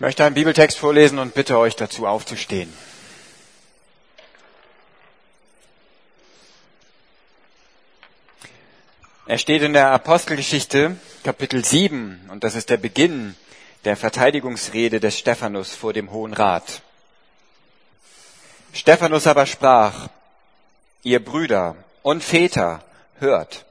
[0.00, 2.72] Ich möchte einen Bibeltext vorlesen und bitte euch dazu aufzustehen.
[9.26, 13.36] Er steht in der Apostelgeschichte Kapitel 7 und das ist der Beginn
[13.84, 16.80] der Verteidigungsrede des Stephanus vor dem Hohen Rat.
[18.72, 20.08] Stephanus aber sprach,
[21.02, 22.82] ihr Brüder und Väter,
[23.18, 23.66] hört.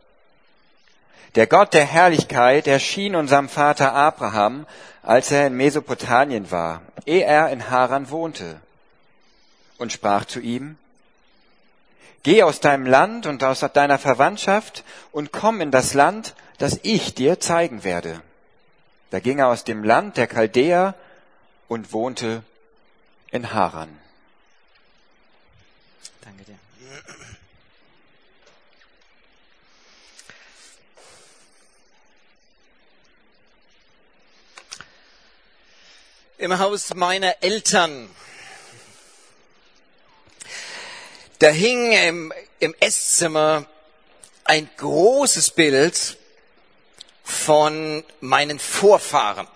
[1.36, 4.66] Der Gott der Herrlichkeit erschien unserem Vater Abraham,
[5.04, 8.60] als er in Mesopotamien war, ehe er in Haran wohnte,
[9.78, 10.78] und sprach zu ihm,
[12.24, 17.16] Geh aus deinem Land und aus deiner Verwandtschaft und komm in das Land, das ich
[17.16, 18.22] dir zeigen werde.
[19.10, 20.96] Da ging er aus dem Land der Chaldäer
[21.70, 22.44] und wohnte
[23.32, 23.98] in Haran.
[26.22, 26.56] Danke dir.
[36.40, 38.10] Im Haus meiner Eltern.
[41.40, 43.66] Da hing im, im Esszimmer
[44.46, 46.16] ein großes Bild
[47.26, 49.50] von meinen Vorfahren.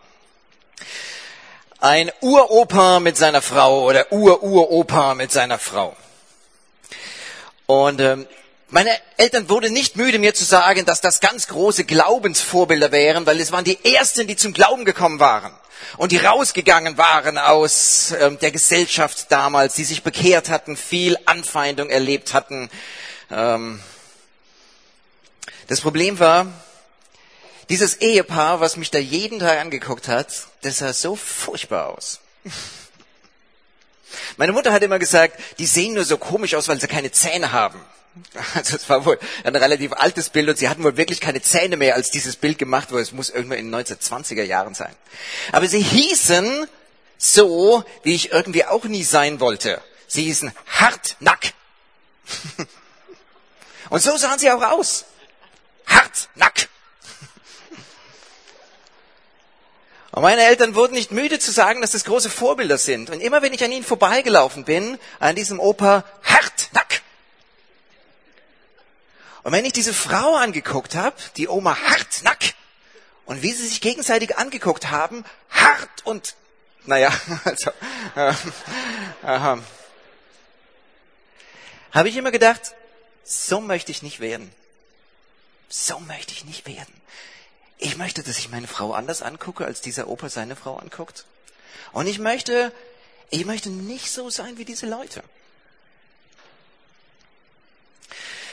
[1.80, 5.96] Ein Uropa mit seiner Frau oder Ur-Uropa mit seiner Frau.
[7.66, 8.28] Und ähm,
[8.74, 13.40] meine Eltern wurden nicht müde, mir zu sagen, dass das ganz große Glaubensvorbilder wären, weil
[13.40, 15.54] es waren die Ersten, die zum Glauben gekommen waren
[15.98, 21.92] und die rausgegangen waren aus ähm, der Gesellschaft damals, die sich bekehrt hatten, viel Anfeindung
[21.92, 22.72] erlebt hatten.
[23.30, 23.80] Ähm,
[25.68, 26.48] das Problem war,
[27.70, 32.22] dieses Ehepaar, was mich da jeden Tag angeguckt hat, das sah so furchtbar aus.
[34.38, 37.52] Meine Mutter hat immer gesagt, die sehen nur so komisch aus, weil sie keine Zähne
[37.52, 37.80] haben.
[38.56, 41.78] Also es war wohl ein relativ altes Bild und sie hatten wohl wirklich keine Zähne
[41.78, 43.04] mehr, als dieses Bild gemacht wurde.
[43.04, 44.96] Es muss irgendwann in den 1920er Jahren sein.
[45.52, 46.68] Aber sie hießen
[47.18, 49.82] so, wie ich irgendwie auch nie sein wollte.
[50.08, 51.54] Sie hießen Hartnack.
[53.90, 55.06] Und so sahen sie auch aus.
[55.86, 56.68] Hartnack.
[60.12, 63.10] Und meine Eltern wurden nicht müde zu sagen, dass das große Vorbilder sind.
[63.10, 67.03] Und immer wenn ich an ihnen vorbeigelaufen bin, an diesem Opa Hartnack.
[69.44, 72.54] Und wenn ich diese Frau angeguckt habe, die Oma Hartnack,
[73.26, 76.36] und wie sie sich gegenseitig angeguckt haben, hart und,
[76.86, 77.12] naja,
[77.46, 77.72] also,
[78.16, 78.34] äh,
[79.24, 79.58] äh,
[81.92, 82.74] habe ich immer gedacht,
[83.24, 84.52] so möchte ich nicht werden.
[85.70, 86.94] So möchte ich nicht werden.
[87.78, 91.26] Ich möchte, dass ich meine Frau anders angucke, als dieser Opa seine Frau anguckt.
[91.92, 92.72] Und ich möchte,
[93.30, 95.24] ich möchte nicht so sein wie diese Leute.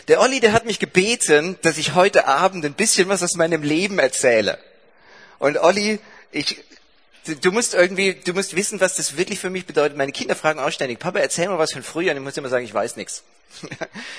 [0.09, 3.62] Der Olli, der hat mich gebeten, dass ich heute Abend ein bisschen was aus meinem
[3.62, 4.59] Leben erzähle.
[5.38, 5.99] Und Olli,
[6.33, 6.62] ich,
[7.41, 9.97] du musst irgendwie, du musst wissen, was das wirklich für mich bedeutet.
[9.97, 12.10] Meine Kinder fragen auch ständig, Papa, erzähl mal was von früher.
[12.12, 13.22] Und ich muss immer sagen, ich weiß nichts.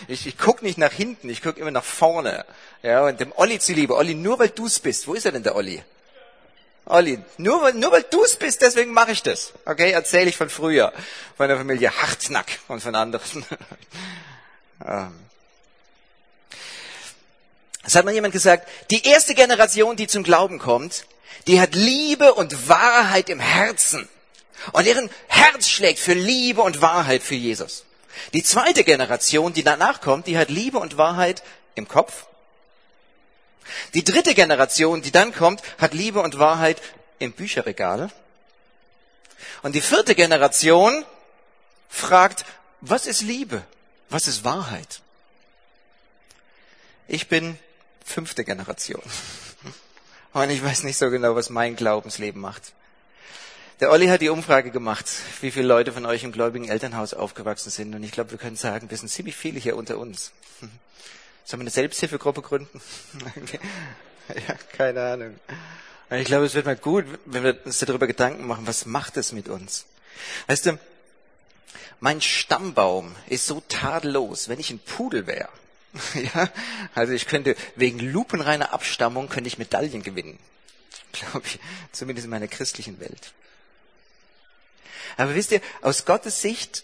[0.08, 2.44] Ich, ich gucke nicht nach hinten, ich gucke immer nach vorne.
[2.84, 5.08] Ja, und dem Olli zuliebe, Olli, nur weil du's bist.
[5.08, 5.82] Wo ist er denn, der Olli?
[6.86, 9.54] Olli, nur, weil, nur weil du's bist, deswegen mache ich das.
[9.66, 10.92] Okay, erzähle ich von früher,
[11.38, 13.46] von der Familie Hartnack und von anderen.
[17.84, 21.06] Es hat mal jemand gesagt, die erste Generation, die zum Glauben kommt,
[21.48, 24.08] die hat Liebe und Wahrheit im Herzen.
[24.74, 27.86] Und deren Herz schlägt für Liebe und Wahrheit für Jesus.
[28.34, 31.42] Die zweite Generation, die danach kommt, die hat Liebe und Wahrheit
[31.76, 32.26] im Kopf.
[33.94, 36.82] Die dritte Generation, die dann kommt, hat Liebe und Wahrheit
[37.20, 38.12] im Bücherregal.
[39.64, 41.06] Und die vierte Generation
[41.90, 42.46] fragt,
[42.82, 43.64] was ist Liebe?
[44.10, 45.02] Was ist Wahrheit?
[47.08, 47.58] Ich bin
[48.12, 49.02] fünfte Generation.
[50.34, 52.74] Und ich weiß nicht so genau, was mein Glaubensleben macht.
[53.82, 55.08] Der Olli hat die Umfrage gemacht,
[55.42, 57.96] wie viele Leute von euch im gläubigen Elternhaus aufgewachsen sind.
[57.96, 60.32] Und ich glaube, wir können sagen, wir sind ziemlich viele hier unter uns.
[61.44, 62.80] Sollen wir eine Selbsthilfegruppe gründen?
[64.48, 65.40] ja, keine Ahnung.
[66.12, 69.32] Ich glaube, es wird mal gut, wenn wir uns darüber Gedanken machen, was macht es
[69.32, 69.86] mit uns?
[70.46, 70.78] Weißt du,
[72.00, 74.48] mein Stammbaum ist so tadellos.
[74.48, 75.50] Wenn ich ein Pudel wäre,
[76.34, 76.50] ja,
[76.96, 80.40] also ich könnte wegen lupenreiner Abstammung könnte ich Medaillen gewinnen.
[81.12, 81.60] Glaube ich,
[81.92, 83.34] zumindest in meiner christlichen Welt.
[85.18, 86.84] Aber wisst ihr, aus Gottes Sicht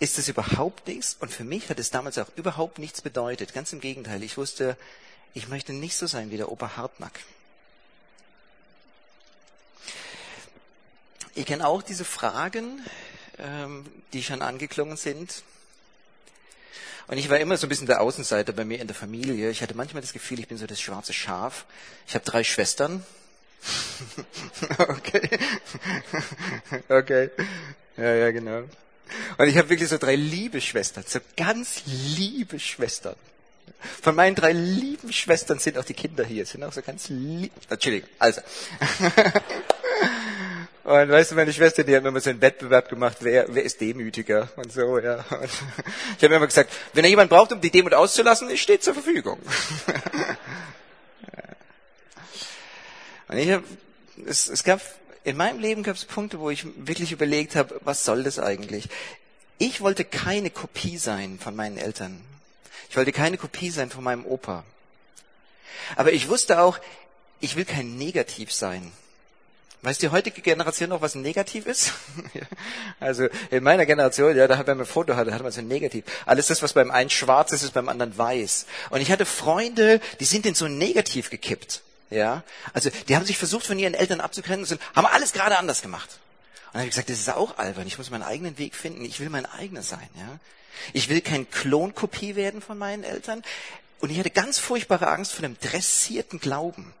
[0.00, 3.54] ist es überhaupt nichts und für mich hat es damals auch überhaupt nichts bedeutet.
[3.54, 4.76] Ganz im Gegenteil, ich wusste,
[5.34, 7.20] ich möchte nicht so sein wie der Opa Hartnack.
[11.36, 12.80] Ich kenne auch diese Fragen,
[13.38, 15.42] ähm, die schon angeklungen sind.
[17.06, 19.50] Und ich war immer so ein bisschen der Außenseiter bei mir in der Familie.
[19.50, 21.66] Ich hatte manchmal das Gefühl, ich bin so das schwarze Schaf.
[22.06, 23.04] Ich habe drei Schwestern.
[24.78, 25.28] okay.
[26.88, 27.30] okay.
[27.96, 28.64] Ja, ja, genau.
[29.38, 33.16] Und ich habe wirklich so drei liebe Schwestern, so ganz liebe Schwestern.
[34.02, 37.52] Von meinen drei lieben Schwestern sind auch die Kinder hier, sind auch so ganz lieb.
[37.68, 38.40] Entschuldigung, also.
[40.84, 43.80] Und weißt du, meine Schwester, die hat immer so einen Wettbewerb gemacht, wer, wer ist
[43.80, 45.24] demütiger und so, ja.
[45.30, 45.44] Und
[46.18, 48.94] ich habe immer gesagt, wenn er jemand braucht, um die Demut auszulassen, ich stehe zur
[48.94, 49.38] Verfügung.
[53.26, 53.64] Und ich hab,
[54.26, 54.80] es, es gab,
[55.24, 58.88] in meinem Leben gab es Punkte, wo ich wirklich überlegt habe, was soll das eigentlich?
[59.58, 62.20] Ich wollte keine Kopie sein von meinen Eltern.
[62.90, 64.64] Ich wollte keine Kopie sein von meinem Opa.
[65.96, 66.78] Aber ich wusste auch,
[67.40, 68.92] ich will kein Negativ sein.
[69.84, 71.92] Weiß die heutige Generation noch, was Negativ ist?
[73.00, 76.04] also in meiner Generation, ja, da wenn man ein Foto hatte, hat man so Negativ.
[76.24, 78.64] Alles das, was beim einen schwarz ist, ist beim anderen weiß.
[78.88, 81.82] Und ich hatte Freunde, die sind in so Negativ gekippt.
[82.08, 85.82] Ja, also die haben sich versucht, von ihren Eltern abzugrenzen und haben alles gerade anders
[85.82, 86.08] gemacht.
[86.08, 87.86] Und dann habe ich gesagt, das ist auch albern.
[87.86, 89.04] Ich muss meinen eigenen Weg finden.
[89.04, 90.08] Ich will mein eigener sein.
[90.16, 90.38] Ja,
[90.94, 93.42] ich will kein Klonkopie werden von meinen Eltern.
[94.00, 96.94] Und ich hatte ganz furchtbare Angst vor dem dressierten Glauben.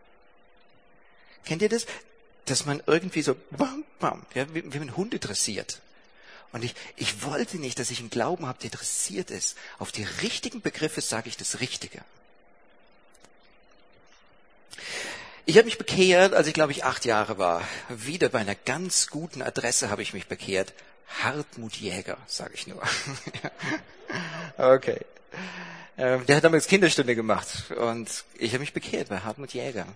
[1.46, 1.86] Kennt ihr das?
[2.46, 5.80] Dass man irgendwie so, bam, bam, ja, wie, wie man Hunde dressiert.
[6.52, 9.56] Und ich, ich wollte nicht, dass ich einen Glauben habe, der dressiert ist.
[9.78, 12.00] Auf die richtigen Begriffe sage ich das Richtige.
[15.46, 17.66] Ich habe mich bekehrt, als ich glaube ich acht Jahre war.
[17.88, 20.72] Wieder bei einer ganz guten Adresse habe ich mich bekehrt.
[21.22, 22.82] Hartmut Jäger, sage ich nur.
[24.56, 25.00] okay.
[25.98, 29.86] Ähm, der hat damals Kinderstunde gemacht und ich habe mich bekehrt bei Hartmut Jäger.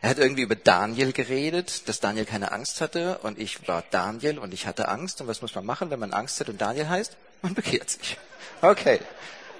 [0.00, 4.38] Er hat irgendwie über Daniel geredet, dass Daniel keine Angst hatte und ich war Daniel
[4.38, 5.20] und ich hatte Angst.
[5.20, 7.16] Und was muss man machen, wenn man Angst hat und Daniel heißt?
[7.42, 8.16] Man bekehrt sich.
[8.62, 9.00] Okay.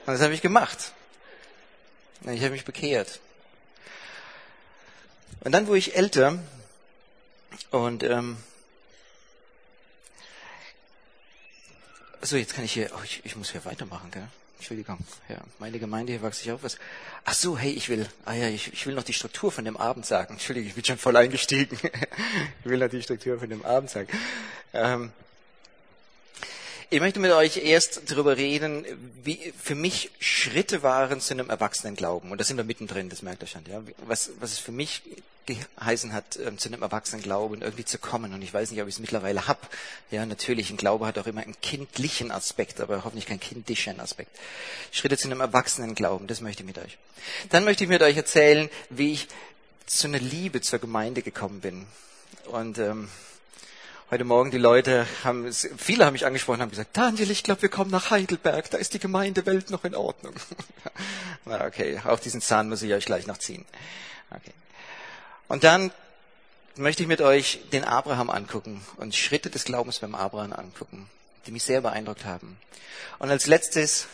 [0.07, 0.93] Und das habe ich gemacht.
[2.25, 3.21] Ich habe mich bekehrt.
[5.41, 6.39] Und dann wurde ich älter
[7.71, 8.37] und ähm,
[12.23, 14.29] so jetzt kann ich hier, oh, ich, ich muss hier weitermachen, gell?
[14.57, 14.99] Entschuldigung,
[15.29, 16.79] ja, meine Gemeinde hier wächst sich auf was.
[17.25, 19.77] Ach so, hey, ich will, ah ja, ich, ich will noch die Struktur von dem
[19.77, 20.35] Abend sagen.
[20.35, 21.79] Entschuldigung, ich bin schon voll eingestiegen.
[22.65, 24.09] ich will noch die Struktur von dem Abend sagen.
[24.73, 25.13] Ähm,
[26.89, 28.87] ich möchte mit euch erst darüber reden,
[29.25, 32.31] wie für mich Schritte waren zu einem Erwachsenenglauben.
[32.31, 33.65] Und da sind wir mittendrin, das merkt ihr schon.
[33.69, 33.83] Ja?
[34.07, 35.03] Was, was es für mich
[35.47, 38.35] geheißen hat, ähm, zu einem Erwachsenenglauben irgendwie zu kommen.
[38.35, 39.71] Und ich weiß nicht, ob ich es mittlerweile hab.
[40.11, 44.31] Ja, natürlich, ein Glaube hat auch immer einen kindlichen Aspekt, aber hoffentlich keinen kindischen Aspekt.
[44.93, 46.99] Schritte zu einem Erwachsenenglauben, das möchte ich mit euch.
[47.51, 49.29] Dann möchte ich mit euch erzählen, wie ich
[49.87, 51.87] zu einer Liebe zur Gemeinde gekommen bin.
[52.47, 53.09] Und ähm,
[54.11, 57.69] heute Morgen die Leute haben, viele haben mich angesprochen, haben gesagt, Daniel, ich glaube, wir
[57.69, 60.35] kommen nach Heidelberg, da ist die Gemeindewelt noch in Ordnung.
[61.45, 63.65] Na okay, auf diesen Zahn muss ich euch gleich noch ziehen.
[64.31, 64.53] Okay.
[65.49, 65.93] Und dann
[66.77, 71.09] möchte ich mit euch den Abraham angucken und Schritte des Glaubens beim Abraham angucken,
[71.47, 72.59] die mich sehr beeindruckt haben.
[73.19, 74.09] Und als letztes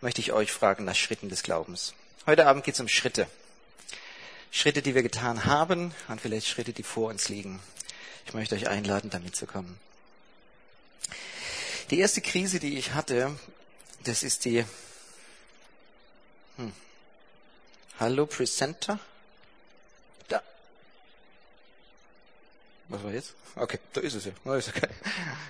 [0.00, 1.94] möchte ich euch fragen nach Schritten des Glaubens.
[2.26, 3.26] Heute Abend geht es um Schritte.
[4.50, 7.60] Schritte, die wir getan haben und vielleicht Schritte, die vor uns liegen.
[8.26, 9.78] Ich möchte euch einladen, da mitzukommen.
[11.90, 13.36] Die erste Krise, die ich hatte,
[14.04, 14.64] das ist die
[16.56, 16.72] hm,
[17.98, 18.98] Hallo Presenter.
[22.88, 23.34] Was war jetzt?
[23.56, 24.32] Okay, da ist es ja.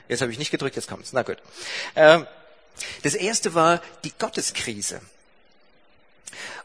[0.09, 1.13] Jetzt habe ich nicht gedrückt, jetzt kommt es.
[1.13, 1.39] Na gut.
[1.97, 2.27] Ähm,
[3.03, 5.01] das erste war die Gotteskrise.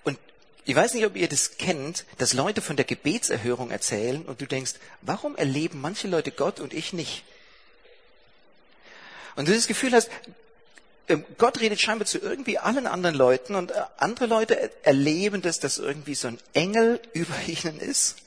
[0.04, 0.20] Und
[0.66, 4.46] ich weiß nicht, ob ihr das kennt, dass Leute von der Gebetserhörung erzählen und du
[4.46, 7.24] denkst, warum erleben manche Leute Gott und ich nicht?
[9.36, 10.10] Und du das Gefühl hast,
[11.08, 15.60] ähm, Gott redet scheinbar zu irgendwie allen anderen Leuten und äh, andere Leute erleben das,
[15.60, 18.18] dass irgendwie so ein Engel über ihnen ist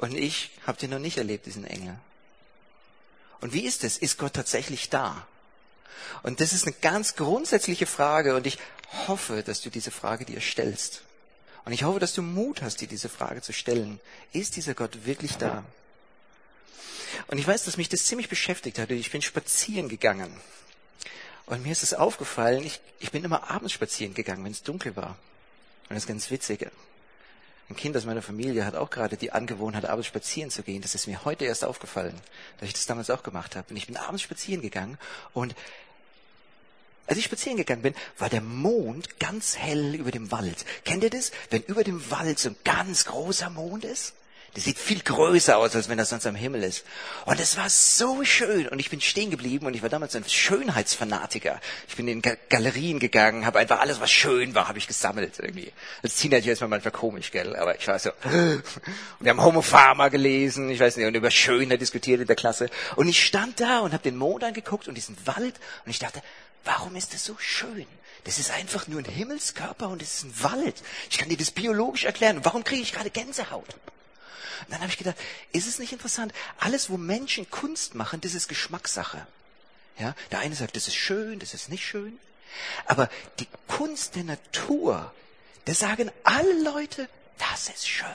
[0.00, 1.94] und ich habe den noch nicht erlebt, diesen Engel.
[3.42, 3.98] Und wie ist es?
[3.98, 5.26] Ist Gott tatsächlich da?
[6.22, 8.58] Und das ist eine ganz grundsätzliche Frage und ich
[9.06, 11.02] hoffe, dass du diese Frage dir stellst.
[11.66, 14.00] Und ich hoffe, dass du Mut hast, dir diese Frage zu stellen.
[14.32, 15.64] Ist dieser Gott wirklich da?
[17.26, 18.90] Und ich weiß, dass mich das ziemlich beschäftigt hat.
[18.90, 20.34] Ich bin spazieren gegangen.
[21.44, 24.96] Und mir ist es aufgefallen, ich, ich bin immer abends spazieren gegangen, wenn es dunkel
[24.96, 25.18] war.
[25.90, 26.70] Und das ist ganz witzig.
[27.70, 30.82] Ein Kind aus meiner Familie hat auch gerade die Angewohnheit, abends spazieren zu gehen.
[30.82, 32.20] Das ist mir heute erst aufgefallen,
[32.58, 33.70] dass ich das damals auch gemacht habe.
[33.70, 34.98] Und ich bin abends spazieren gegangen
[35.34, 35.54] und
[37.06, 40.64] als ich spazieren gegangen bin, war der Mond ganz hell über dem Wald.
[40.84, 41.30] Kennt ihr das?
[41.50, 44.14] Wenn über dem Wald so ein ganz großer Mond ist?
[44.54, 46.84] Das sieht viel größer aus, als wenn das sonst am Himmel ist.
[47.24, 48.66] Und es war so schön.
[48.66, 51.60] Und ich bin stehen geblieben und ich war damals ein Schönheitsfanatiker.
[51.88, 55.72] Ich bin in Galerien gegangen, habe einfach alles, was schön war, habe ich gesammelt irgendwie.
[56.02, 57.54] Als Teenager ist man manchmal komisch, gell?
[57.54, 58.10] Aber ich war so.
[58.24, 58.64] Und
[59.20, 62.70] wir haben Homo Pharma gelesen, ich weiß nicht, und über Schönheit diskutiert in der Klasse.
[62.96, 65.54] Und ich stand da und habe den Mond angeguckt und diesen Wald
[65.84, 66.22] und ich dachte,
[66.64, 67.86] warum ist das so schön?
[68.24, 70.82] Das ist einfach nur ein Himmelskörper und es ist ein Wald.
[71.10, 72.40] Ich kann dir das biologisch erklären.
[72.42, 73.76] Warum kriege ich gerade Gänsehaut?
[74.66, 75.16] Und dann habe ich gedacht,
[75.52, 76.32] ist es nicht interessant?
[76.58, 79.26] Alles, wo Menschen Kunst machen, das ist Geschmackssache.
[79.98, 82.18] Ja, der eine sagt, das ist schön, das ist nicht schön.
[82.86, 85.12] Aber die Kunst der Natur,
[85.66, 88.06] da sagen alle Leute, das ist schön.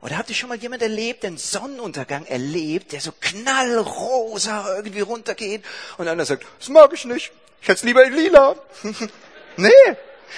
[0.00, 5.64] Oder habt ihr schon mal jemand erlebt, den Sonnenuntergang erlebt, der so knallrosa irgendwie runtergeht
[5.98, 8.56] und einer sagt, das mag ich nicht, ich hätte es lieber in lila.
[9.56, 9.70] nee,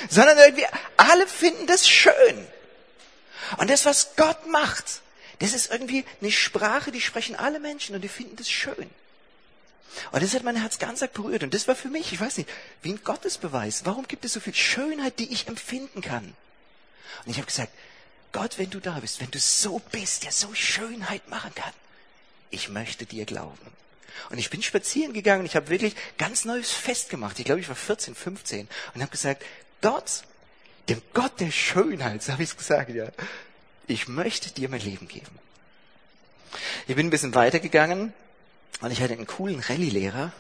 [0.09, 2.47] sondern irgendwie alle finden das schön.
[3.57, 5.03] Und das, was Gott macht,
[5.39, 8.91] das ist irgendwie eine Sprache, die sprechen alle Menschen und die finden das schön.
[10.13, 11.43] Und das hat mein Herz ganz arg berührt.
[11.43, 12.51] Und das war für mich, ich weiß nicht,
[12.83, 13.85] wie ein Gottesbeweis.
[13.85, 16.35] Warum gibt es so viel Schönheit, die ich empfinden kann?
[17.25, 17.73] Und ich habe gesagt,
[18.33, 21.73] Gott, wenn du da bist, wenn du so bist, der so Schönheit machen kann,
[22.51, 23.59] ich möchte dir glauben.
[24.31, 27.39] Und ich bin spazieren gegangen ich habe wirklich ganz Neues festgemacht.
[27.39, 29.45] Ich glaube, ich war 14, 15 und habe gesagt,
[29.81, 30.23] Gott,
[30.89, 33.09] dem Gott der Schönheit, so habe ich es gesagt, ja,
[33.87, 35.39] ich möchte dir mein Leben geben.
[36.87, 38.13] Ich bin ein bisschen weitergegangen
[38.81, 40.33] und ich hatte einen coolen Rallye-Lehrer.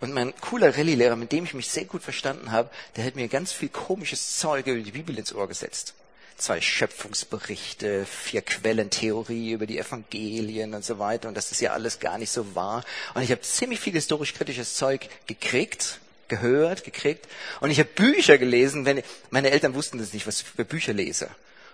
[0.00, 3.28] Und mein cooler Rallye-Lehrer, mit dem ich mich sehr gut verstanden habe, der hat mir
[3.28, 5.94] ganz viel komisches Zeug über die Bibel ins Ohr gesetzt.
[6.36, 11.98] Zwei Schöpfungsberichte, vier Quellentheorie über die Evangelien und so weiter und dass das ja alles
[11.98, 12.84] gar nicht so war.
[13.14, 17.26] Und ich habe ziemlich viel historisch-kritisches Zeug gekriegt gehört, gekriegt.
[17.60, 20.92] Und ich habe Bücher gelesen, wenn meine Eltern wussten das nicht, was ich für Bücher
[20.92, 21.28] lese.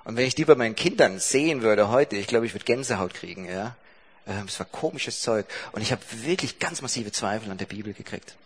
[0.05, 3.15] Und wenn ich die bei meinen Kindern sehen würde heute, ich glaube, ich würde Gänsehaut
[3.15, 3.77] kriegen, ja.
[4.27, 5.47] Ähm, es war komisches Zeug.
[5.73, 8.37] Und ich habe wirklich ganz massive Zweifel an der Bibel gekriegt.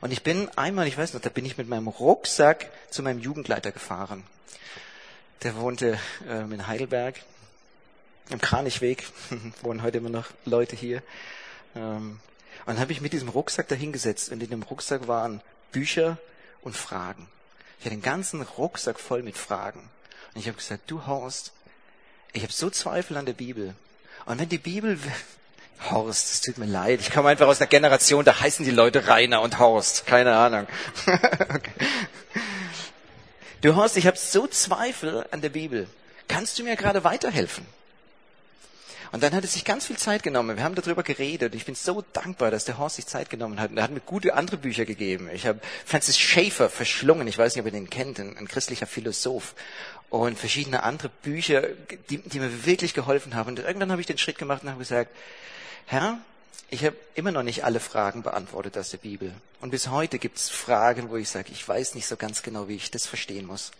[0.00, 3.20] Und ich bin einmal, ich weiß noch, da bin ich mit meinem Rucksack zu meinem
[3.20, 4.24] Jugendleiter gefahren.
[5.42, 5.98] Der wohnte
[6.28, 7.16] ähm, in Heidelberg,
[8.30, 9.04] im Kranichweg,
[9.62, 11.02] wohnen heute immer noch Leute hier.
[11.76, 12.20] Ähm,
[12.66, 15.40] und dann habe ich mit diesem Rucksack dahingesetzt und in dem Rucksack waren
[15.72, 16.18] Bücher
[16.62, 17.28] und Fragen.
[17.78, 19.88] Ich hatte den ganzen Rucksack voll mit Fragen.
[20.34, 21.52] Und ich habe gesagt, du Horst,
[22.32, 23.74] ich habe so Zweifel an der Bibel.
[24.26, 24.98] Und wenn die Bibel,
[25.90, 29.06] Horst, es tut mir leid, ich komme einfach aus einer Generation, da heißen die Leute
[29.06, 30.66] Rainer und Horst, keine Ahnung.
[31.06, 31.72] okay.
[33.60, 35.88] Du Horst, ich habe so Zweifel an der Bibel.
[36.28, 37.66] Kannst du mir gerade weiterhelfen?
[39.12, 40.56] Und dann hat er sich ganz viel Zeit genommen.
[40.56, 41.54] Wir haben darüber geredet.
[41.54, 43.70] Ich bin so dankbar, dass der Horst sich Zeit genommen hat.
[43.70, 45.30] Und er hat mir gute andere Bücher gegeben.
[45.32, 47.26] Ich habe Francis Schaeffer verschlungen.
[47.26, 49.54] Ich weiß nicht, ob ihr den kennt, ein, ein christlicher Philosoph.
[50.10, 51.62] Und verschiedene andere Bücher,
[52.10, 53.50] die, die mir wirklich geholfen haben.
[53.50, 55.10] Und irgendwann habe ich den Schritt gemacht und habe gesagt,
[55.86, 56.18] Herr,
[56.70, 59.32] ich habe immer noch nicht alle Fragen beantwortet aus der Bibel.
[59.60, 62.68] Und bis heute gibt es Fragen, wo ich sage, ich weiß nicht so ganz genau,
[62.68, 63.70] wie ich das verstehen muss.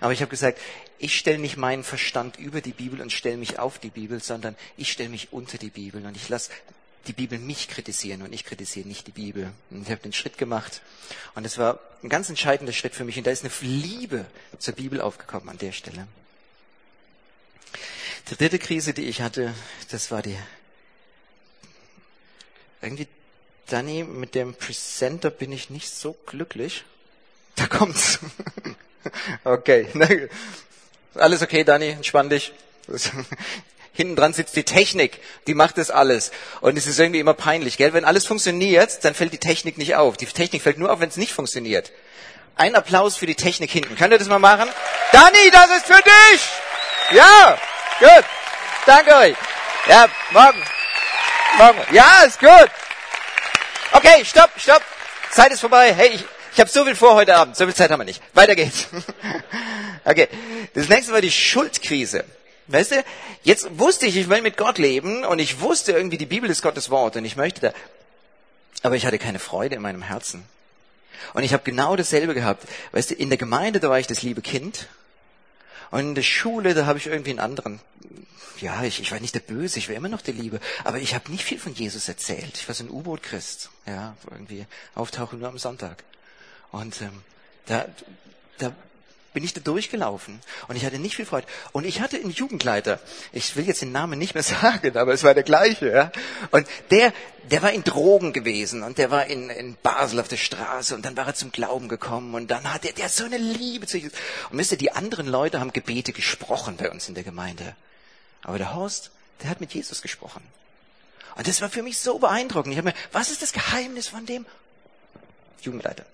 [0.00, 0.58] Aber ich habe gesagt,
[0.98, 4.56] ich stelle nicht meinen Verstand über die Bibel und stelle mich auf die Bibel, sondern
[4.76, 6.50] ich stelle mich unter die Bibel und ich lasse
[7.06, 9.52] die Bibel mich kritisieren und ich kritisiere nicht die Bibel.
[9.70, 10.80] Und ich habe den Schritt gemacht
[11.34, 14.24] und es war ein ganz entscheidender Schritt für mich und da ist eine Liebe
[14.58, 16.06] zur Bibel aufgekommen an der Stelle.
[18.30, 19.52] Die dritte Krise, die ich hatte,
[19.90, 20.38] das war die
[22.80, 23.08] irgendwie
[23.66, 26.84] Danny, mit dem Presenter bin ich nicht so glücklich.
[27.56, 28.18] Da kommt's.
[29.44, 29.86] Okay.
[31.16, 32.52] Alles okay, Dani, entspann dich.
[33.92, 36.32] Hinten dran sitzt die Technik, die macht das alles.
[36.60, 37.92] Und es ist irgendwie immer peinlich, gell?
[37.92, 40.16] Wenn alles funktioniert, dann fällt die Technik nicht auf.
[40.16, 41.92] Die Technik fällt nur auf, wenn es nicht funktioniert.
[42.56, 43.96] Ein Applaus für die Technik hinten.
[43.96, 44.68] Könnt ihr das mal machen?
[45.12, 46.40] Dani, das ist für dich!
[47.12, 47.58] Ja,
[48.00, 48.24] gut.
[48.86, 49.36] Danke euch.
[49.88, 50.62] Ja, morgen.
[51.58, 51.78] Morgen.
[51.92, 52.70] Ja, ist gut.
[53.92, 54.82] Okay, stopp, stopp.
[55.30, 55.94] Zeit ist vorbei.
[55.94, 57.56] Hey, ich, ich habe so viel vor heute Abend.
[57.56, 58.22] So viel Zeit haben wir nicht.
[58.34, 58.86] Weiter geht's.
[60.04, 60.28] okay.
[60.74, 62.24] Das nächste war die Schuldkrise.
[62.66, 63.04] Weißt du,
[63.42, 66.62] jetzt wusste ich, ich will mit Gott leben und ich wusste irgendwie, die Bibel ist
[66.62, 67.72] Gottes Wort und ich möchte da.
[68.82, 70.44] Aber ich hatte keine Freude in meinem Herzen.
[71.32, 72.66] Und ich habe genau dasselbe gehabt.
[72.92, 74.88] Weißt du, in der Gemeinde, da war ich das liebe Kind.
[75.90, 77.80] Und in der Schule, da habe ich irgendwie einen anderen.
[78.60, 80.60] Ja, ich, ich war nicht der Böse, ich war immer noch der Liebe.
[80.84, 82.56] Aber ich habe nicht viel von Jesus erzählt.
[82.56, 83.70] Ich war so ein U-Boot-Christ.
[83.86, 86.02] Ja, irgendwie auftauchen nur am Sonntag.
[86.72, 87.22] Und ähm,
[87.66, 87.86] da,
[88.58, 88.74] da
[89.34, 91.46] bin ich da durchgelaufen und ich hatte nicht viel Freude.
[91.72, 93.00] Und ich hatte einen Jugendleiter.
[93.32, 95.90] Ich will jetzt den Namen nicht mehr sagen, aber es war der gleiche.
[95.90, 96.12] Ja?
[96.52, 97.12] Und der,
[97.50, 101.04] der war in Drogen gewesen und der war in, in Basel auf der Straße und
[101.04, 103.86] dann war er zum Glauben gekommen und dann hat er, der hat so eine Liebe
[103.86, 104.16] zu Jesus.
[104.50, 107.74] Und wisst ihr, die anderen Leute haben Gebete gesprochen bei uns in der Gemeinde.
[108.44, 109.10] Aber der Horst,
[109.42, 110.42] der hat mit Jesus gesprochen.
[111.34, 112.72] Und das war für mich so beeindruckend.
[112.72, 114.46] Ich habe mir, was ist das Geheimnis von dem
[115.60, 116.04] Jugendleiter?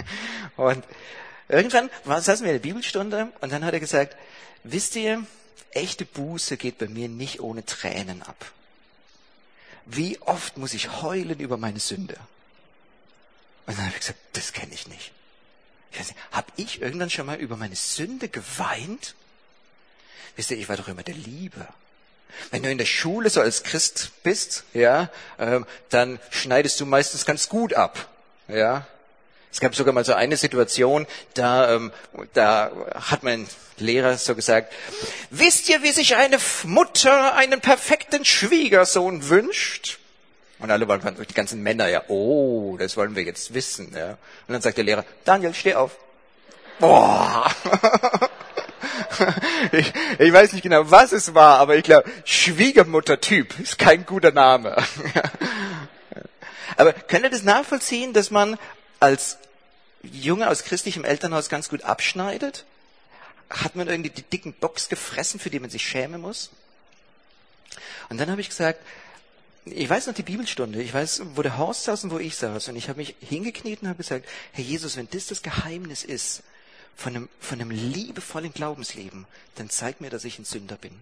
[0.56, 0.84] und
[1.48, 4.16] irgendwann saßen wir in der Bibelstunde und dann hat er gesagt,
[4.62, 5.24] wisst ihr,
[5.70, 8.52] echte Buße geht bei mir nicht ohne Tränen ab.
[9.86, 12.16] Wie oft muss ich heulen über meine Sünde?
[13.66, 15.12] Und dann habe ich gesagt, das kenne ich nicht.
[15.92, 19.14] Ich habe ich irgendwann schon mal über meine Sünde geweint?
[20.36, 21.68] Wisst ihr, ich war doch immer der Liebe.
[22.50, 25.08] Wenn du in der Schule so als Christ bist, ja,
[25.38, 28.08] ähm, dann schneidest du meistens ganz gut ab,
[28.48, 28.86] ja.
[29.54, 31.92] Es gab sogar mal so eine Situation, da, ähm,
[32.32, 33.46] da hat mein
[33.78, 34.72] Lehrer so gesagt,
[35.30, 40.00] wisst ihr, wie sich eine Mutter einen perfekten Schwiegersohn wünscht?
[40.58, 44.18] Und alle waren, die ganzen Männer, ja, oh, das wollen wir jetzt wissen, ja.
[44.48, 45.92] Und dann sagt der Lehrer, Daniel, steh auf.
[46.80, 47.48] Boah.
[49.70, 54.32] ich, ich weiß nicht genau, was es war, aber ich glaube, Schwiegermutter-Typ ist kein guter
[54.32, 54.76] Name.
[56.76, 58.58] aber könnt ihr das nachvollziehen, dass man
[58.98, 59.38] als
[60.12, 62.64] Junge aus christlichem Elternhaus ganz gut abschneidet?
[63.50, 66.50] Hat man irgendwie die dicken Box gefressen, für die man sich schämen muss?
[68.08, 68.80] Und dann habe ich gesagt,
[69.66, 72.68] ich weiß noch die Bibelstunde, ich weiß, wo der Horst saß und wo ich saß.
[72.68, 76.42] Und ich habe mich hingekniet und habe gesagt, Herr Jesus, wenn das das Geheimnis ist,
[76.96, 80.94] von einem, von einem liebevollen Glaubensleben, dann zeig mir, dass ich ein Sünder bin.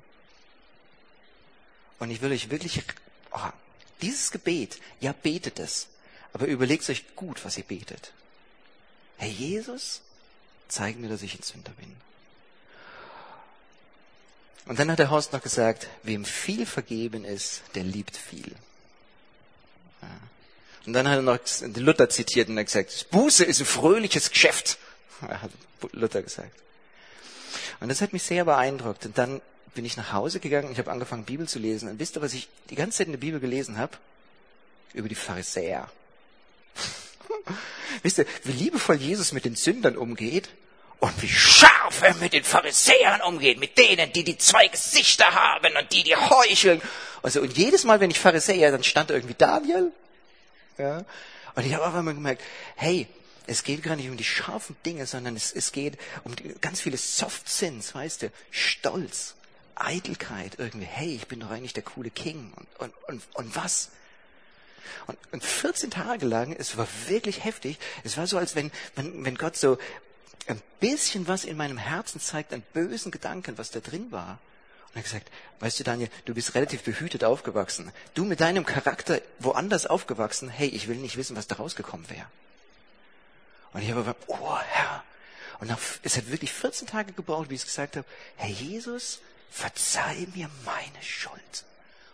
[1.99, 2.83] Und ich will euch wirklich,
[3.33, 3.51] oh,
[4.01, 5.89] dieses Gebet, ja, betet es,
[6.33, 8.13] aber überlegt euch gut, was ihr betet.
[9.23, 10.01] Herr Jesus,
[10.67, 11.95] zeig mir, dass ich ein Sünder bin.
[14.67, 18.53] Und dann hat der Horst noch gesagt, wem viel vergeben ist, der liebt viel.
[20.03, 20.09] Ja.
[20.87, 21.39] Und dann hat er noch
[21.77, 24.79] Luther zitiert und hat gesagt, Buße ist ein fröhliches Geschäft.
[25.21, 25.53] hat
[25.93, 26.57] Luther gesagt.
[27.79, 29.07] Und das hat mich sehr beeindruckt.
[29.07, 29.41] Und dann
[29.73, 31.89] bin ich nach Hause gegangen und ich habe angefangen, Bibel zu lesen.
[31.89, 33.97] Und wisst ihr, was ich die ganze Zeit in der Bibel gelesen habe?
[34.95, 35.89] Über die Pharisäer.
[38.03, 40.49] Wisst ihr, wie liebevoll Jesus mit den Sündern umgeht
[41.01, 45.77] und wie scharf er mit den Pharisäern umgeht, mit denen, die die zwei Gesichter haben
[45.77, 46.81] und die, die heucheln.
[47.23, 49.93] Also, und jedes Mal, wenn ich Pharisäer, dann stand irgendwie Daniel.
[50.79, 51.05] Ja.
[51.55, 52.43] Und ich habe auf einmal gemerkt,
[52.77, 53.07] hey,
[53.47, 56.81] es geht gar nicht um die scharfen Dinge, sondern es, es geht um die, ganz
[56.81, 59.35] viele Soft Sins, weißt du, Stolz,
[59.75, 63.91] Eitelkeit, irgendwie, hey, ich bin doch eigentlich der coole King und, und, und, und was?
[65.07, 69.25] Und, und 14 Tage lang, es war wirklich heftig, es war so, als wenn, wenn,
[69.25, 69.79] wenn Gott so
[70.47, 74.39] ein bisschen was in meinem Herzen zeigt, an bösen Gedanken, was da drin war.
[74.89, 77.93] Und er hat gesagt, weißt du Daniel, du bist relativ behütet aufgewachsen.
[78.15, 82.27] Du mit deinem Charakter woanders aufgewachsen, hey, ich will nicht wissen, was da rausgekommen wäre.
[83.73, 85.03] Und ich habe gesagt, oh Herr.
[85.61, 89.21] Und nach, es hat wirklich 14 Tage gebraucht, wie ich es gesagt habe, Herr Jesus,
[89.51, 91.65] verzeih mir meine Schuld.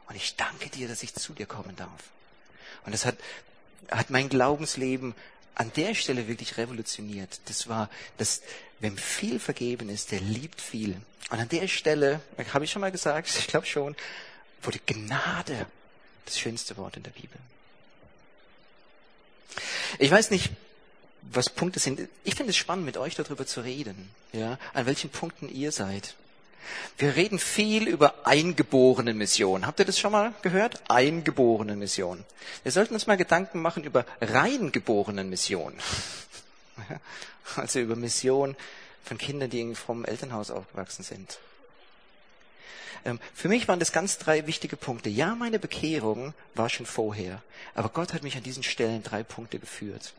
[0.07, 2.11] Und ich danke dir, dass ich zu dir kommen darf.
[2.85, 3.17] Und das hat,
[3.91, 5.15] hat mein Glaubensleben
[5.55, 7.41] an der Stelle wirklich revolutioniert.
[7.47, 8.43] Das war, dass,
[8.81, 10.97] wem viel vergeben ist, der liebt viel.
[11.31, 12.21] Und an der Stelle,
[12.53, 13.97] habe ich schon mal gesagt, ich glaube schon,
[14.63, 15.67] wurde Gnade
[16.25, 17.39] das schönste Wort in der Bibel.
[19.99, 20.51] Ich weiß nicht,
[21.23, 22.09] was Punkte sind.
[22.25, 26.15] Ich finde es spannend, mit euch darüber zu reden, ja, an welchen Punkten ihr seid.
[26.99, 29.67] Wir reden viel über eingeborene Mission.
[29.67, 30.83] Habt ihr das schon mal gehört?
[30.91, 32.25] Eingeborene Mission.
[32.63, 35.75] Wir sollten uns mal Gedanken machen über reingeborenen Mission.
[37.57, 38.57] Also über Mission
[39.03, 41.39] von Kindern, die vom Elternhaus aufgewachsen sind.
[43.05, 45.09] Ähm, für mich waren das ganz drei wichtige Punkte.
[45.09, 47.43] Ja, meine Bekehrung war schon vorher,
[47.75, 50.13] aber Gott hat mich an diesen Stellen drei Punkte geführt.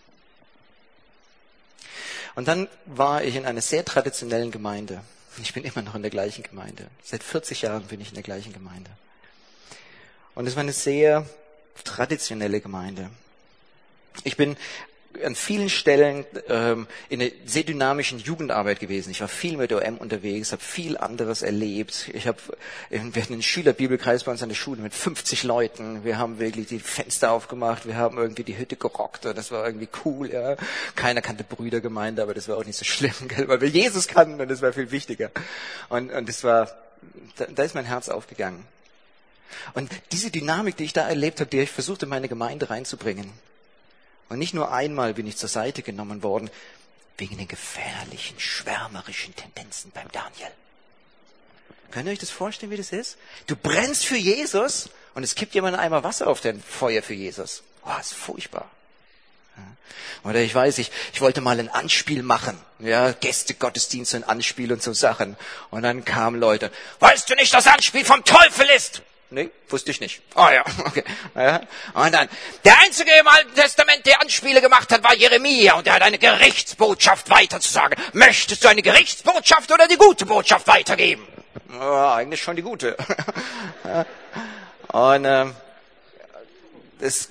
[2.36, 5.02] Und dann war ich in einer sehr traditionellen Gemeinde.
[5.42, 6.88] Ich bin immer noch in der gleichen Gemeinde.
[7.04, 8.92] Seit 40 Jahren bin ich in der gleichen Gemeinde.
[10.36, 11.26] Und es war eine sehr
[11.84, 13.10] traditionelle Gemeinde.
[14.24, 14.58] Ich bin
[15.24, 19.12] an vielen Stellen ähm, in einer sehr dynamischen Jugendarbeit gewesen.
[19.12, 22.10] Ich war viel mit OM unterwegs, habe viel anderes erlebt.
[22.14, 22.38] Ich hab,
[22.90, 26.04] wir hatten einen Schülerbibelkreis bei uns an der Schule mit 50 Leuten.
[26.04, 29.26] Wir haben wirklich die Fenster aufgemacht, wir haben irgendwie die Hütte gerockt.
[29.26, 30.32] Und das war irgendwie cool.
[30.32, 30.56] Ja.
[30.96, 33.48] Keiner kannte Brüdergemeinde, aber das war auch nicht so schlimm, gell?
[33.48, 35.32] weil wir Jesus kannten und das war viel wichtiger.
[35.90, 36.70] Und, und das war,
[37.38, 38.66] da, da ist mein Herz aufgegangen.
[39.74, 43.32] Und diese Dynamik, die ich da erlebt habe, die ich versuchte, in meine Gemeinde reinzubringen,
[44.30, 46.50] und nicht nur einmal bin ich zur Seite genommen worden,
[47.18, 50.52] wegen den gefährlichen, schwärmerischen Tendenzen beim Daniel.
[51.92, 53.18] Könnt ihr euch das vorstellen, wie das ist?
[53.48, 57.64] Du brennst für Jesus und es kippt jemand Eimer Wasser auf dein Feuer für Jesus.
[57.84, 58.70] Oh, ist furchtbar.
[60.24, 62.60] Oder ich weiß, ich, ich wollte mal ein Anspiel machen.
[62.80, 65.38] Ja, Gäste, Gottesdienst, ein Anspiel und so Sachen.
[65.70, 69.02] Und dann kamen Leute, weißt du nicht, dass Anspiel vom Teufel ist?
[69.32, 70.22] Nee, wusste ich nicht.
[70.34, 71.04] Ah oh, ja, okay.
[71.36, 71.62] Ja.
[71.94, 72.28] Und dann,
[72.64, 75.76] der Einzige im Alten Testament, der Anspiele gemacht hat, war Jeremia.
[75.76, 78.02] Und er hat eine Gerichtsbotschaft weiterzusagen.
[78.14, 81.28] Möchtest du eine Gerichtsbotschaft oder die gute Botschaft weitergeben?
[81.72, 82.98] Ja, eigentlich schon die gute.
[84.92, 85.56] Und ähm,
[87.00, 87.30] das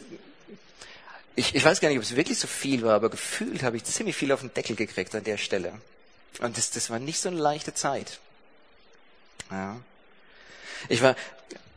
[1.38, 3.84] ich, ich weiß gar nicht, ob es wirklich so viel war, aber gefühlt habe ich
[3.84, 5.72] ziemlich viel auf den Deckel gekriegt an der Stelle.
[6.40, 8.18] Und das, das war nicht so eine leichte Zeit.
[9.50, 9.76] Ja.
[10.88, 11.14] Ich war,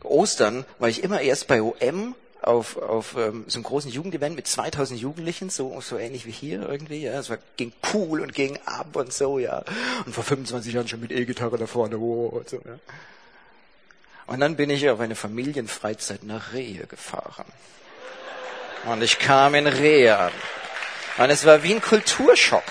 [0.04, 4.46] Ostern war ich immer erst bei OM auf, auf ähm, so einem großen Jugendevent mit
[4.46, 7.02] 2000 Jugendlichen, so, so ähnlich wie hier irgendwie.
[7.02, 7.18] Ja.
[7.18, 9.62] Es war, ging cool und ging ab und so, ja.
[10.04, 11.98] Und vor 25 Jahren schon mit E-Gitarre da vorne.
[11.98, 12.78] Oh, und, so, ja.
[14.26, 17.46] und dann bin ich auf eine Familienfreizeit nach Rehe gefahren.
[18.84, 20.32] Und ich kam in Rehe an.
[21.18, 22.64] Und es war wie ein Kulturschock.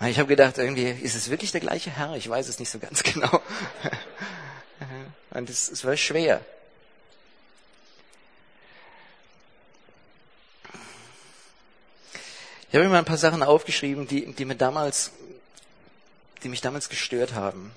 [0.00, 2.14] Und ich habe gedacht, irgendwie, ist es wirklich der gleiche Herr?
[2.14, 3.42] Ich weiß es nicht so ganz genau.
[5.30, 6.44] Und es, es war schwer.
[12.68, 15.12] Ich habe mir mal ein paar Sachen aufgeschrieben, die, die mir damals,
[16.42, 17.72] die mich damals gestört haben.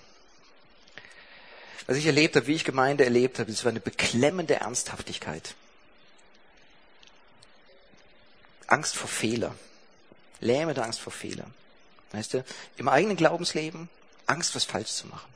[1.87, 5.55] Was ich erlebt habe, wie ich Gemeinde erlebt habe, es war eine beklemmende Ernsthaftigkeit.
[8.67, 9.55] Angst vor Fehler.
[10.39, 11.45] Lähmende Angst vor Fehler.
[12.11, 12.43] Weißt du,
[12.77, 13.89] im eigenen Glaubensleben
[14.25, 15.29] Angst, was falsch zu machen.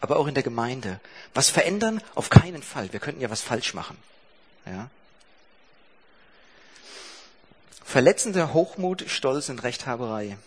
[0.00, 1.00] Aber auch in der Gemeinde.
[1.34, 2.02] Was verändern?
[2.14, 2.92] Auf keinen Fall.
[2.92, 3.96] Wir könnten ja was falsch machen.
[4.66, 4.88] Ja?
[7.84, 10.38] Verletzender Hochmut, Stolz und Rechthaberei.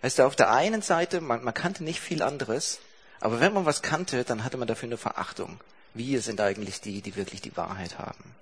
[0.00, 2.78] Weißt du, auf der einen Seite, man, man kannte nicht viel anderes,
[3.20, 5.60] aber wenn man was kannte, dann hatte man dafür eine Verachtung.
[5.94, 8.34] Wir sind eigentlich die, die wirklich die Wahrheit haben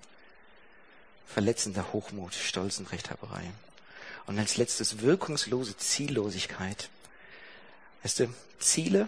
[1.31, 3.51] verletzender Hochmut, Stolz und Rechthaberei.
[4.27, 6.89] Und als letztes wirkungslose Ziellosigkeit.
[8.03, 9.07] Weißt du, Ziele,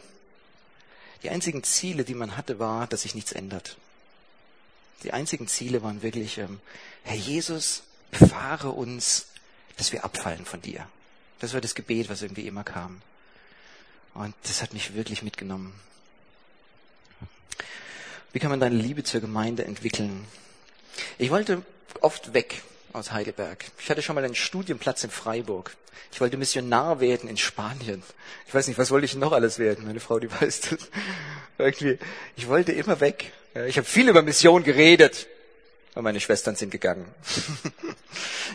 [1.23, 3.77] die einzigen Ziele, die man hatte, war, dass sich nichts ändert.
[5.03, 6.59] Die einzigen Ziele waren wirklich, ähm,
[7.03, 9.27] Herr Jesus, bewahre uns,
[9.77, 10.87] dass wir abfallen von dir.
[11.39, 13.01] Das war das Gebet, was irgendwie immer kam.
[14.13, 15.73] Und das hat mich wirklich mitgenommen.
[18.31, 20.25] Wie kann man deine Liebe zur Gemeinde entwickeln?
[21.17, 21.63] Ich wollte
[22.01, 23.65] oft weg aus Heidelberg.
[23.79, 25.75] Ich hatte schon mal einen Studienplatz in Freiburg.
[26.11, 28.03] Ich wollte Missionar werden in Spanien.
[28.47, 29.85] Ich weiß nicht, was wollte ich noch alles werden?
[29.85, 30.89] Meine Frau, die weiß das.
[31.57, 31.97] Irgendwie,
[32.35, 33.31] ich wollte immer weg.
[33.67, 35.27] Ich habe viel über Mission geredet.
[35.95, 37.05] Und meine Schwestern sind gegangen.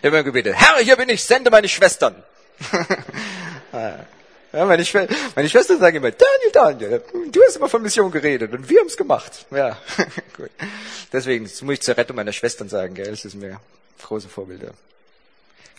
[0.00, 2.22] Ich habe immer gebetet, Herr, hier bin ich, sende meine Schwestern.
[4.52, 8.52] Ja, meine, Schw meine Schwestern sagen immer, Daniel, Daniel, du hast immer von Mission geredet
[8.52, 9.46] und wir haben es gemacht.
[9.50, 9.76] Ja,
[10.36, 10.50] gut.
[11.12, 13.10] Deswegen, das muss ich zur Rettung meiner Schwestern sagen, gell?
[13.10, 13.60] Das ist mir
[14.02, 14.72] große Vorbilder.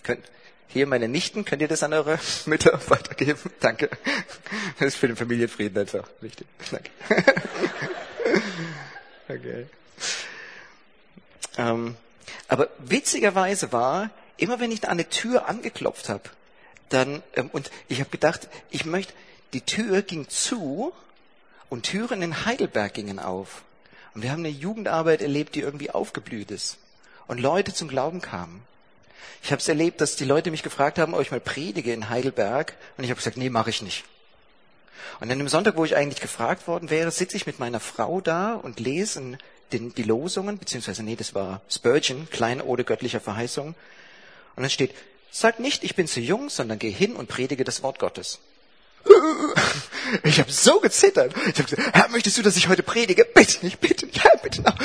[0.04, 0.24] Könnt,
[0.70, 3.52] hier meine Nichten, könnt ihr das an eure Mütter weitergeben?
[3.60, 3.90] Danke.
[4.78, 6.48] Das ist für den Familienfrieden einfach wichtig.
[6.72, 6.90] Danke.
[9.32, 9.68] Okay.
[11.60, 11.96] Ähm,
[12.48, 16.24] aber witzigerweise war, immer wenn ich an eine Tür angeklopft habe,
[16.90, 19.14] dann, ähm, und ich habe gedacht, ich möchte,
[19.54, 20.94] die Tür ging zu
[21.70, 23.64] und Türen in Heidelberg gingen auf.
[24.16, 26.78] Und wir haben eine Jugendarbeit erlebt, die irgendwie aufgeblüht ist.
[27.28, 28.64] Und Leute zum Glauben kamen.
[29.44, 32.10] Ich habe es erlebt, dass die Leute mich gefragt haben, ob ich mal predige in
[32.10, 32.76] Heidelberg.
[32.98, 34.04] Und ich habe gesagt, nee, mache ich nicht.
[35.20, 38.22] Und an dem Sonntag, wo ich eigentlich gefragt worden wäre, sitze ich mit meiner Frau
[38.22, 39.38] da und lese
[39.72, 43.76] den, die Losungen, beziehungsweise nee, das war Spurgeon, Kleinode göttlicher Verheißung.
[44.56, 44.94] Und dann steht,
[45.32, 48.40] Sag nicht, ich bin zu jung, sondern geh hin und predige das Wort Gottes.
[50.24, 51.34] Ich habe so gezittert.
[51.48, 53.26] Ich habe gesagt, Herr, möchtest du, dass ich heute predige?
[53.26, 54.76] Bitte nicht, bitte nicht, Herr, bitte noch.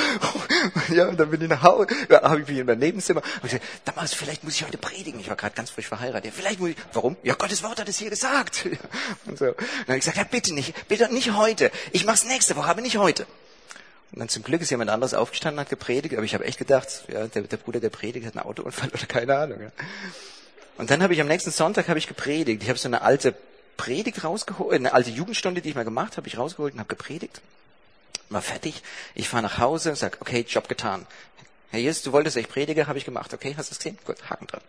[0.89, 3.21] Ja, und dann bin ich nach Hause, ja, habe ich mich in mein Nebenzimmer.
[3.41, 5.19] Und gesagt, damals, vielleicht muss ich heute predigen.
[5.19, 6.25] Ich war gerade ganz frisch verheiratet.
[6.25, 7.17] Ja, vielleicht muss ich, warum?
[7.23, 8.67] Ja, Gottes Wort hat es hier gesagt.
[9.25, 9.45] Und so.
[9.45, 9.55] Dann
[9.87, 11.71] habe ich gesagt, Herr, bitte nicht, bitte nicht heute.
[11.91, 13.25] Ich mach's nächste Woche, aber nicht heute.
[14.11, 16.15] Und dann zum Glück ist jemand anderes aufgestanden, hat gepredigt.
[16.15, 19.05] Aber ich habe echt gedacht, ja, der, der Bruder, der predigt, hat einen Autounfall oder
[19.05, 19.61] keine Ahnung.
[19.61, 19.71] Ja.
[20.77, 22.63] Und dann habe ich am nächsten Sonntag habe ich gepredigt.
[22.63, 23.35] Ich habe so eine alte
[23.77, 27.41] Predigt rausgeholt, eine alte Jugendstunde, die ich mal gemacht habe, ich rausgeholt und habe gepredigt.
[28.29, 28.81] War fertig.
[29.13, 31.05] Ich fahre nach Hause, sag, okay, Job getan.
[31.71, 33.33] Herr Jesus, du wolltest, dass ich predige, habe ich gemacht.
[33.33, 33.97] Okay, hast du es gesehen?
[34.05, 34.61] Gut, Haken dran.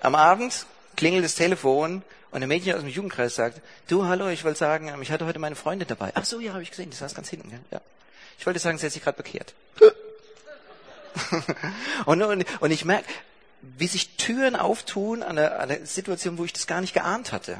[0.00, 4.44] Am Abend klingelt das Telefon und ein Mädchen aus dem Jugendkreis sagt, du, hallo, ich
[4.44, 6.12] wollte sagen, ich hatte heute meine Freundin dabei.
[6.14, 7.52] Ach so, ja, habe ich gesehen, die saß ganz hinten.
[7.70, 7.80] Ja.
[8.38, 9.54] Ich wollte sagen, sie hat sich gerade bekehrt.
[12.06, 13.08] und, und, und ich merke,
[13.60, 17.58] wie sich Türen auftun an einer, einer Situation, wo ich das gar nicht geahnt hatte.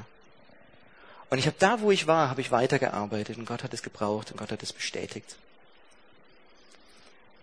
[1.30, 4.30] Und ich habe da, wo ich war, habe ich weitergearbeitet und Gott hat es gebraucht
[4.30, 5.36] und Gott hat es bestätigt.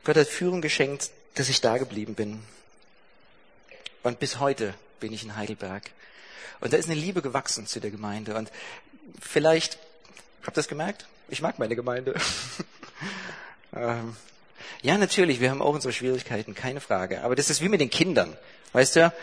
[0.04, 2.42] Gott hat Führung geschenkt, dass ich da geblieben bin.
[4.04, 5.92] Und bis heute bin ich in Heidelberg.
[6.62, 8.36] Und da ist eine Liebe gewachsen zu der Gemeinde.
[8.36, 8.52] Und
[9.20, 9.78] vielleicht,
[10.44, 11.08] habt ihr das gemerkt?
[11.28, 12.16] Ich mag meine Gemeinde.
[13.76, 14.16] ähm,
[14.82, 17.24] ja, natürlich, wir haben auch unsere Schwierigkeiten, keine Frage.
[17.24, 18.36] Aber das ist wie mit den Kindern.
[18.74, 19.14] Weißt du,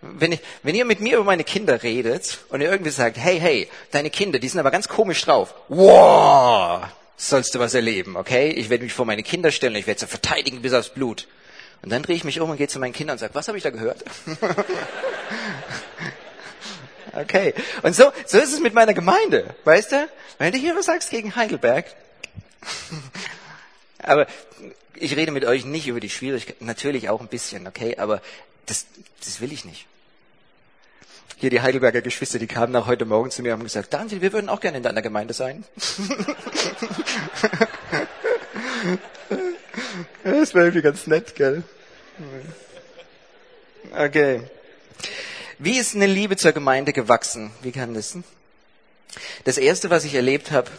[0.00, 3.38] wenn, ich, wenn ihr mit mir über meine Kinder redet und ihr irgendwie sagt, hey,
[3.38, 5.54] hey, deine Kinder, die sind aber ganz komisch drauf.
[5.68, 6.84] Wow,
[7.18, 8.48] sollst du was erleben, okay?
[8.48, 11.28] Ich werde mich vor meine Kinder stellen ich werde sie verteidigen bis aufs Blut.
[11.82, 13.58] Und dann drehe ich mich um und gehe zu meinen Kindern und sage, was habe
[13.58, 14.02] ich da gehört?
[17.12, 17.54] okay.
[17.82, 20.08] Und so, so ist es mit meiner Gemeinde, weißt du?
[20.38, 21.84] Wenn du hier was sagst gegen Heidelberg,
[23.98, 24.26] aber
[25.02, 28.22] ich rede mit euch nicht über die Schwierigkeiten, natürlich auch ein bisschen, okay, aber
[28.66, 28.86] das,
[29.24, 29.86] das will ich nicht.
[31.38, 34.22] Hier die Heidelberger Geschwister, die kamen nach heute Morgen zu mir und haben gesagt, Daniel,
[34.22, 35.64] wir würden auch gerne in deiner Gemeinde sein.
[40.22, 41.64] das war irgendwie ganz nett, gell?
[43.90, 44.42] Okay.
[45.58, 47.50] Wie ist eine Liebe zur Gemeinde gewachsen?
[47.62, 48.16] Wie kann das?
[49.42, 50.70] Das erste, was ich erlebt habe,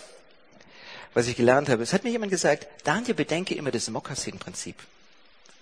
[1.13, 4.76] was ich gelernt habe, es hat mir jemand gesagt, Daniel, bedenke immer das Mokassin-Prinzip.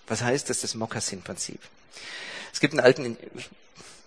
[0.08, 1.60] Was heißt das, das Mokassin-Prinzip?
[2.54, 3.18] Es gibt einen alten,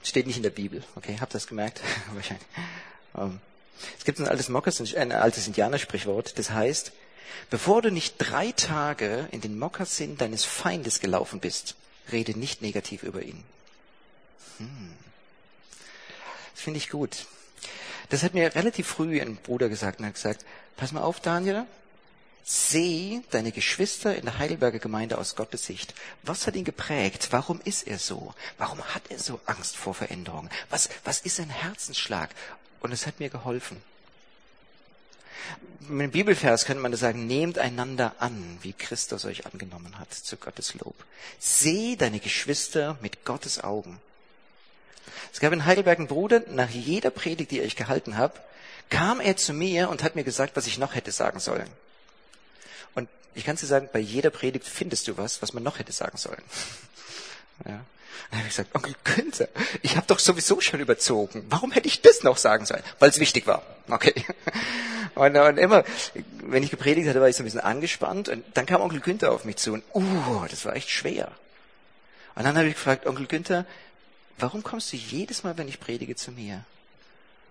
[0.03, 1.81] steht nicht in der Bibel, okay, habt ihr das gemerkt?
[2.15, 2.47] Wahrscheinlich.
[3.13, 3.41] Um,
[3.99, 6.93] es gibt ein altes Mokassin, ein altes Indianersprichwort, das heißt,
[7.51, 11.75] bevor du nicht drei Tage in den Mokassin deines Feindes gelaufen bist,
[12.13, 13.43] rede nicht negativ über ihn.
[14.59, 14.93] Hm.
[16.55, 17.27] Das finde ich gut.
[18.09, 20.45] Das hat mir relativ früh ein Bruder gesagt und hat gesagt,
[20.77, 21.67] pass mal auf, Daniel,
[22.45, 25.95] seh deine Geschwister in der Heidelberger Gemeinde aus Gottes Sicht.
[26.23, 27.29] Was hat ihn geprägt?
[27.31, 28.35] Warum ist er so?
[28.59, 30.51] Warum hat er so Angst vor Veränderung?
[30.69, 32.31] Was, was ist sein Herzensschlag?
[32.81, 33.83] Und es hat mir geholfen.
[35.81, 40.13] Mit dem Bibelvers könnte man da sagen, nehmt einander an, wie Christus euch angenommen hat,
[40.13, 40.95] zu Gottes Lob.
[41.39, 44.01] Seh deine Geschwister mit Gottes Augen.
[45.33, 48.35] Es gab in Heidelberg einen Bruder, nach jeder Predigt, die ich gehalten habe,
[48.91, 51.69] kam er zu mir und hat mir gesagt, was ich noch hätte sagen sollen.
[52.95, 55.93] Und ich kann dir sagen, bei jeder Predigt findest du was, was man noch hätte
[55.93, 56.43] sagen sollen.
[57.65, 57.85] Ja.
[58.31, 59.49] Dann habe ich gesagt, Onkel Günther,
[59.83, 61.45] ich habe doch sowieso schon überzogen.
[61.51, 62.83] Warum hätte ich das noch sagen sollen?
[62.99, 63.63] Weil es wichtig war.
[63.89, 64.13] Okay.
[65.15, 65.85] Und, und, immer,
[66.43, 68.29] wenn ich gepredigt hatte, war ich so ein bisschen angespannt.
[68.29, 71.31] Und dann kam Onkel Günther auf mich zu und, uh, das war echt schwer.
[72.35, 73.65] Und dann habe ich gefragt, Onkel Günther,
[74.39, 76.65] warum kommst du jedes Mal, wenn ich predige, zu mir?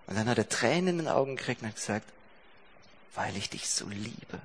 [0.06, 2.06] Und dann hat er Tränen in den Augen gekriegt und hat gesagt,
[3.14, 4.40] weil ich dich so liebe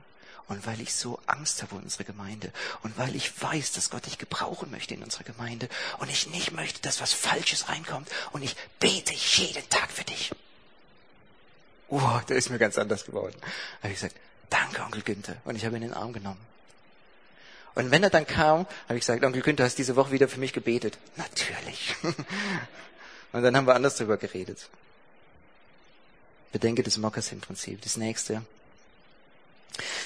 [0.47, 4.05] und weil ich so Angst habe um unsere Gemeinde und weil ich weiß, dass Gott
[4.05, 8.43] dich gebrauchen möchte in unserer Gemeinde und ich nicht möchte, dass was Falsches reinkommt und
[8.43, 10.31] ich bete jeden Tag für dich.
[11.89, 13.35] Oh, der ist mir ganz anders geworden.
[13.41, 14.15] Da habe ich gesagt,
[14.49, 15.37] danke, Onkel Günther.
[15.43, 16.39] Und ich habe ihn in den Arm genommen.
[17.75, 20.39] Und wenn er dann kam, habe ich gesagt, Onkel Günther, hast diese Woche wieder für
[20.39, 20.97] mich gebetet?
[21.15, 21.95] Natürlich.
[23.31, 24.69] Und dann haben wir anders darüber geredet.
[26.51, 27.81] Bedenke das Mokassin-Prinzip.
[27.81, 28.43] Das nächste.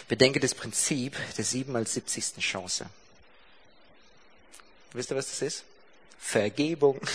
[0.07, 2.85] Bedenke das Prinzip der siebenmal siebzigsten Chance.
[4.91, 5.63] Wisst ihr, was das ist?
[6.19, 6.99] Vergebung.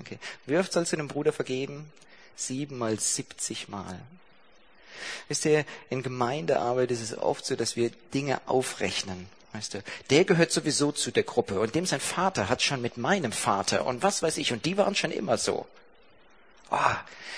[0.00, 0.18] Okay.
[0.44, 1.88] Wie oft sollst du dem Bruder vergeben?
[2.34, 4.00] Siebenmal siebzig Mal.
[5.28, 9.28] Wisst ihr, in Gemeindearbeit ist es oft so, dass wir Dinge aufrechnen.
[9.54, 12.96] Weißt du, der gehört sowieso zu der Gruppe und dem sein Vater hat schon mit
[12.96, 15.64] meinem Vater und was weiß ich und die waren schon immer so.
[16.72, 16.96] Oh,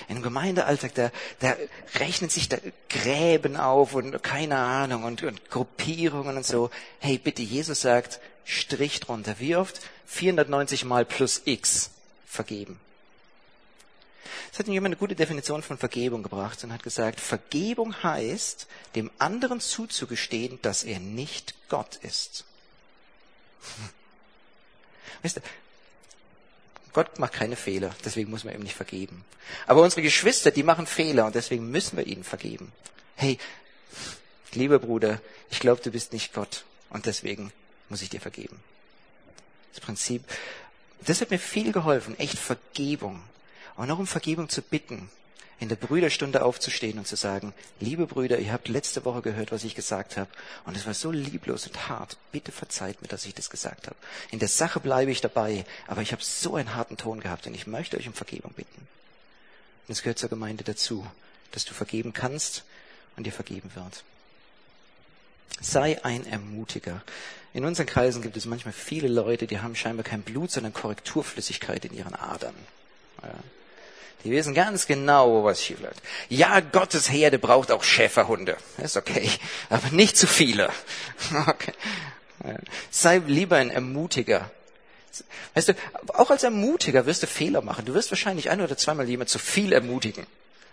[0.08, 1.54] Im Gemeindealltag, da, da
[1.96, 2.56] rechnen sich da
[2.88, 6.70] Gräben auf und keine Ahnung und, und Gruppierungen und so.
[7.00, 9.34] Hey, bitte, Jesus sagt, Strich drunter.
[9.38, 9.80] Wie oft?
[10.06, 11.90] 490 mal plus x
[12.26, 12.80] vergeben.
[14.52, 19.10] Es hat jemand eine gute Definition von Vergebung gebracht und hat gesagt, Vergebung heißt, dem
[19.18, 22.44] anderen zuzugestehen, dass er nicht Gott ist.
[25.22, 25.40] Weißt du,
[26.92, 29.24] Gott macht keine Fehler, deswegen muss man ihm nicht vergeben.
[29.66, 32.72] Aber unsere Geschwister, die machen Fehler und deswegen müssen wir ihnen vergeben.
[33.16, 33.38] Hey,
[34.52, 37.52] lieber Bruder, ich glaube, du bist nicht Gott und deswegen
[37.88, 38.62] muss ich dir vergeben.
[39.74, 40.24] Das Prinzip,
[41.04, 43.22] das hat mir viel geholfen, echt Vergebung.
[43.76, 45.10] Und auch um Vergebung zu bitten
[45.58, 49.64] in der Brüderstunde aufzustehen und zu sagen, liebe Brüder, ihr habt letzte Woche gehört, was
[49.64, 50.28] ich gesagt habe,
[50.64, 52.18] und es war so lieblos und hart.
[52.30, 53.96] Bitte verzeiht mir, dass ich das gesagt habe.
[54.30, 57.54] In der Sache bleibe ich dabei, aber ich habe so einen harten Ton gehabt und
[57.54, 58.86] ich möchte euch um Vergebung bitten.
[59.88, 61.06] Und es gehört zur Gemeinde dazu,
[61.52, 62.64] dass du vergeben kannst
[63.16, 64.04] und dir vergeben wird.
[65.60, 67.02] Sei ein Ermutiger.
[67.54, 71.86] In unseren Kreisen gibt es manchmal viele Leute, die haben scheinbar kein Blut, sondern Korrekturflüssigkeit
[71.86, 72.54] in ihren Adern.
[73.22, 73.32] Ja.
[74.24, 76.02] Die wissen ganz genau, wo was schief läuft.
[76.28, 78.56] Ja, Gottes Herde braucht auch Schäferhunde.
[78.78, 79.30] Ist okay.
[79.68, 80.70] Aber nicht zu viele.
[81.46, 81.72] Okay.
[82.90, 84.50] Sei lieber ein Ermutiger.
[85.54, 85.74] Weißt du,
[86.08, 87.86] auch als Ermutiger wirst du Fehler machen.
[87.86, 90.26] Du wirst wahrscheinlich ein oder zweimal jemand zu viel ermutigen.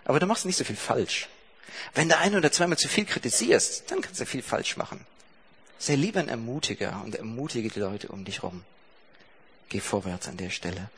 [0.04, 1.28] Aber du machst nicht so viel falsch.
[1.94, 5.06] Wenn du ein oder zweimal zu viel kritisierst, dann kannst du viel falsch machen.
[5.78, 8.62] Sei lieber ein Ermutiger und ermutige die Leute um dich rum.
[9.68, 10.90] Geh vorwärts an der Stelle.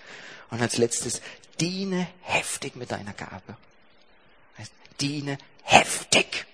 [0.50, 1.20] Und als letztes,
[1.60, 3.56] diene heftig mit deiner Gabe.
[5.00, 6.46] Diene heftig.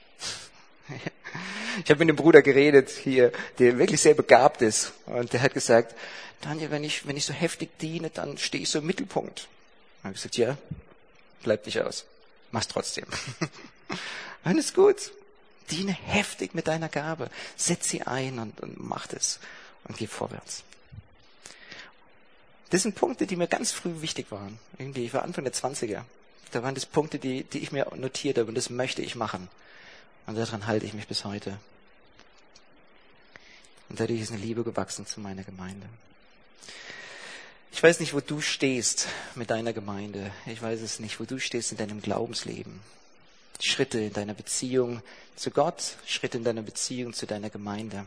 [1.85, 4.92] Ich habe mit einem Bruder geredet hier, der wirklich sehr begabt ist.
[5.07, 5.94] Und der hat gesagt,
[6.40, 9.48] Daniel, wenn ich, wenn ich so heftig diene, dann stehe ich so im Mittelpunkt.
[9.98, 10.59] Ich habe gesagt, ja,
[11.42, 12.05] bleib nicht aus.
[12.50, 13.07] Mach's trotzdem.
[14.44, 15.12] Dann ist gut.
[15.70, 17.31] Diene heftig mit deiner Gabe.
[17.57, 19.38] Setz sie ein und, und mach es.
[19.85, 20.64] Und geh vorwärts.
[22.72, 24.58] Das sind Punkte, die mir ganz früh wichtig waren.
[24.78, 26.04] Irgendwie, ich war Anfang der 20er.
[26.52, 29.48] Da waren das Punkte, die, die ich mir notiert habe und das möchte ich machen.
[30.26, 31.58] Und daran halte ich mich bis heute.
[33.90, 35.87] Und dadurch ist eine Liebe gewachsen zu meiner Gemeinde.
[37.72, 40.32] Ich weiß nicht, wo du stehst mit deiner Gemeinde.
[40.46, 42.80] Ich weiß es nicht, wo du stehst in deinem Glaubensleben.
[43.61, 45.02] Schritte in deiner Beziehung
[45.37, 48.06] zu Gott, Schritte in deiner Beziehung zu deiner Gemeinde.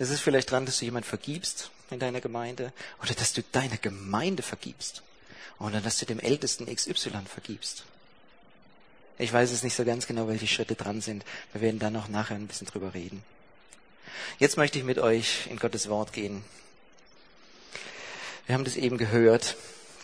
[0.00, 3.76] Es ist vielleicht dran, dass du jemand vergibst in deiner Gemeinde oder dass du deiner
[3.76, 5.02] Gemeinde vergibst
[5.58, 7.84] oder dass du dem Ältesten XY vergibst.
[9.18, 11.22] Ich weiß es nicht so ganz genau, welche Schritte dran sind.
[11.52, 13.22] Wir werden da noch nachher ein bisschen drüber reden.
[14.38, 16.42] Jetzt möchte ich mit euch in Gottes Wort gehen.
[18.46, 19.58] Wir haben das eben gehört,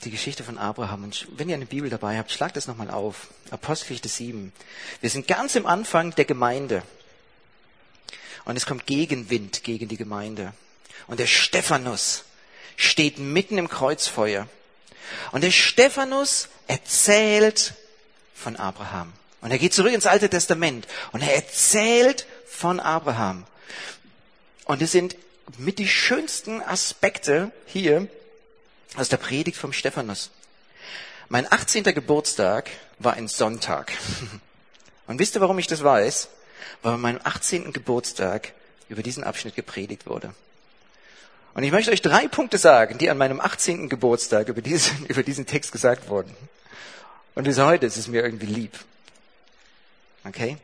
[0.05, 1.05] die Geschichte von Abraham.
[1.05, 3.29] Und wenn ihr eine Bibel dabei habt, schlagt das nochmal auf.
[3.51, 4.53] Apostelgeschichte 7.
[5.01, 6.83] Wir sind ganz im Anfang der Gemeinde.
[8.47, 10.55] Und es kommt Gegenwind gegen die Gemeinde.
[11.07, 12.25] Und der Stephanus
[12.77, 14.49] steht mitten im Kreuzfeuer.
[15.33, 17.75] Und der Stephanus erzählt
[18.35, 19.13] von Abraham.
[19.41, 23.45] Und er geht zurück ins Alte Testament und er erzählt von Abraham.
[24.65, 25.17] Und es sind
[25.59, 28.09] mit die schönsten Aspekte hier
[28.97, 30.31] aus der Predigt vom Stephanus.
[31.29, 31.85] Mein 18.
[31.85, 33.93] Geburtstag war ein Sonntag.
[35.07, 36.29] Und wisst ihr, warum ich das weiß?
[36.83, 37.73] Weil an meinem 18.
[37.73, 38.53] Geburtstag
[38.89, 40.35] über diesen Abschnitt gepredigt wurde.
[41.55, 43.89] Und ich möchte euch drei Punkte sagen, die an meinem 18.
[43.89, 46.35] Geburtstag über diesen, über diesen Text gesagt wurden.
[47.35, 48.79] Und bis heute ist es mir irgendwie lieb.
[50.25, 50.59] Okay?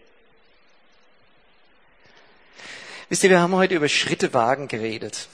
[3.08, 5.28] Wisst ihr, wir haben heute über Schritte wagen geredet.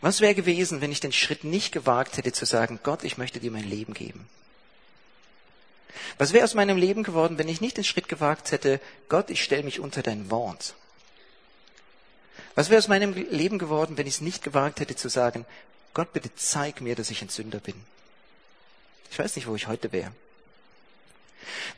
[0.00, 3.38] Was wäre gewesen, wenn ich den Schritt nicht gewagt hätte zu sagen, Gott, ich möchte
[3.38, 4.28] dir mein Leben geben?
[6.18, 9.42] Was wäre aus meinem Leben geworden, wenn ich nicht den Schritt gewagt hätte, Gott, ich
[9.42, 10.74] stelle mich unter dein Wort?
[12.54, 15.46] Was wäre aus meinem Leben geworden, wenn ich es nicht gewagt hätte zu sagen,
[15.94, 17.74] Gott, bitte zeig mir, dass ich ein Sünder bin?
[19.10, 20.12] Ich weiß nicht, wo ich heute wäre.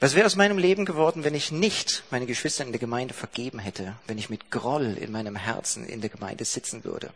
[0.00, 3.58] Was wäre aus meinem Leben geworden, wenn ich nicht meine Geschwister in der Gemeinde vergeben
[3.58, 7.10] hätte, wenn ich mit Groll in meinem Herzen in der Gemeinde sitzen würde?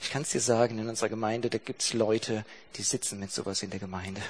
[0.00, 2.44] Ich kann es dir sagen, in unserer Gemeinde, da gibt es Leute,
[2.76, 4.20] die sitzen mit sowas in der Gemeinde.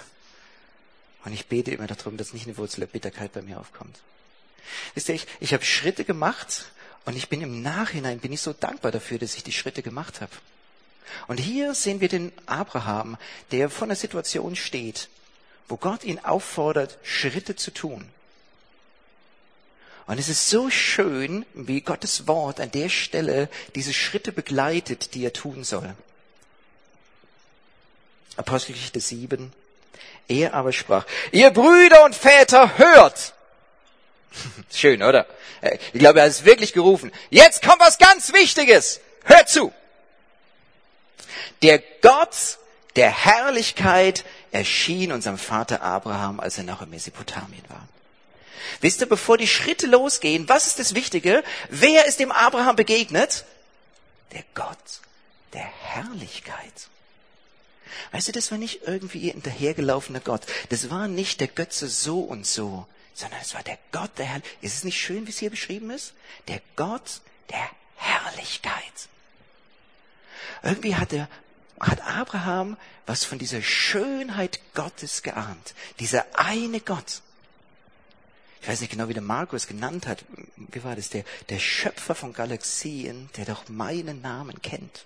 [1.24, 3.98] Und ich bete immer darum, dass nicht eine Wurzel der Bitterkeit bei mir aufkommt.
[4.94, 6.66] Wisst ihr, ich, ich habe Schritte gemacht
[7.04, 10.20] und ich bin im Nachhinein, bin ich so dankbar dafür, dass ich die Schritte gemacht
[10.20, 10.32] habe.
[11.26, 13.16] Und hier sehen wir den Abraham,
[13.50, 15.08] der vor einer Situation steht,
[15.68, 18.08] wo Gott ihn auffordert, Schritte zu tun.
[20.06, 25.24] Und es ist so schön, wie Gottes Wort an der Stelle diese Schritte begleitet, die
[25.24, 25.94] er tun soll.
[28.37, 29.52] Apostelgeschichte 7.
[30.28, 33.35] Er aber sprach, ihr Brüder und Väter, hört!
[34.72, 35.26] Schön, oder?
[35.92, 37.12] Ich glaube, er hat es wirklich gerufen.
[37.30, 39.00] Jetzt kommt was ganz Wichtiges.
[39.24, 39.72] Hört zu!
[41.62, 42.59] Der Gott
[42.96, 47.88] der Herrlichkeit erschien unserem Vater Abraham, als er noch in Mesopotamien war.
[48.80, 51.42] Wisst ihr, bevor die Schritte losgehen, was ist das Wichtige?
[51.70, 53.44] Wer ist dem Abraham begegnet?
[54.33, 54.78] Der Gott
[55.54, 56.88] der Herrlichkeit.
[58.12, 60.42] Weißt du, das war nicht irgendwie ein dahergelaufener Gott.
[60.68, 64.62] Das war nicht der Götze so und so, sondern es war der Gott der Herrlichkeit.
[64.62, 66.14] Ist es nicht schön, wie es hier beschrieben ist?
[66.48, 68.72] Der Gott der Herrlichkeit.
[70.62, 71.28] Irgendwie hat, der,
[71.80, 72.76] hat Abraham
[73.07, 75.74] was von dieser Schönheit Gottes geahnt.
[75.98, 77.20] Dieser eine Gott
[78.64, 80.24] ich weiß nicht genau, wie der Markus genannt hat,
[80.57, 85.04] wie war das, der, der Schöpfer von Galaxien, der doch meinen Namen kennt.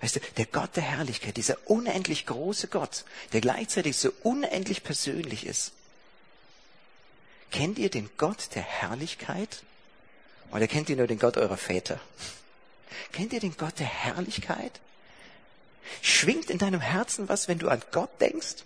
[0.00, 5.46] Weißt du, der Gott der Herrlichkeit, dieser unendlich große Gott, der gleichzeitig so unendlich persönlich
[5.46, 5.72] ist.
[7.50, 9.62] Kennt ihr den Gott der Herrlichkeit?
[10.52, 12.00] Oder kennt ihr nur den Gott eurer Väter?
[13.12, 14.80] Kennt ihr den Gott der Herrlichkeit?
[16.02, 18.56] Schwingt in deinem Herzen was, wenn du an Gott denkst?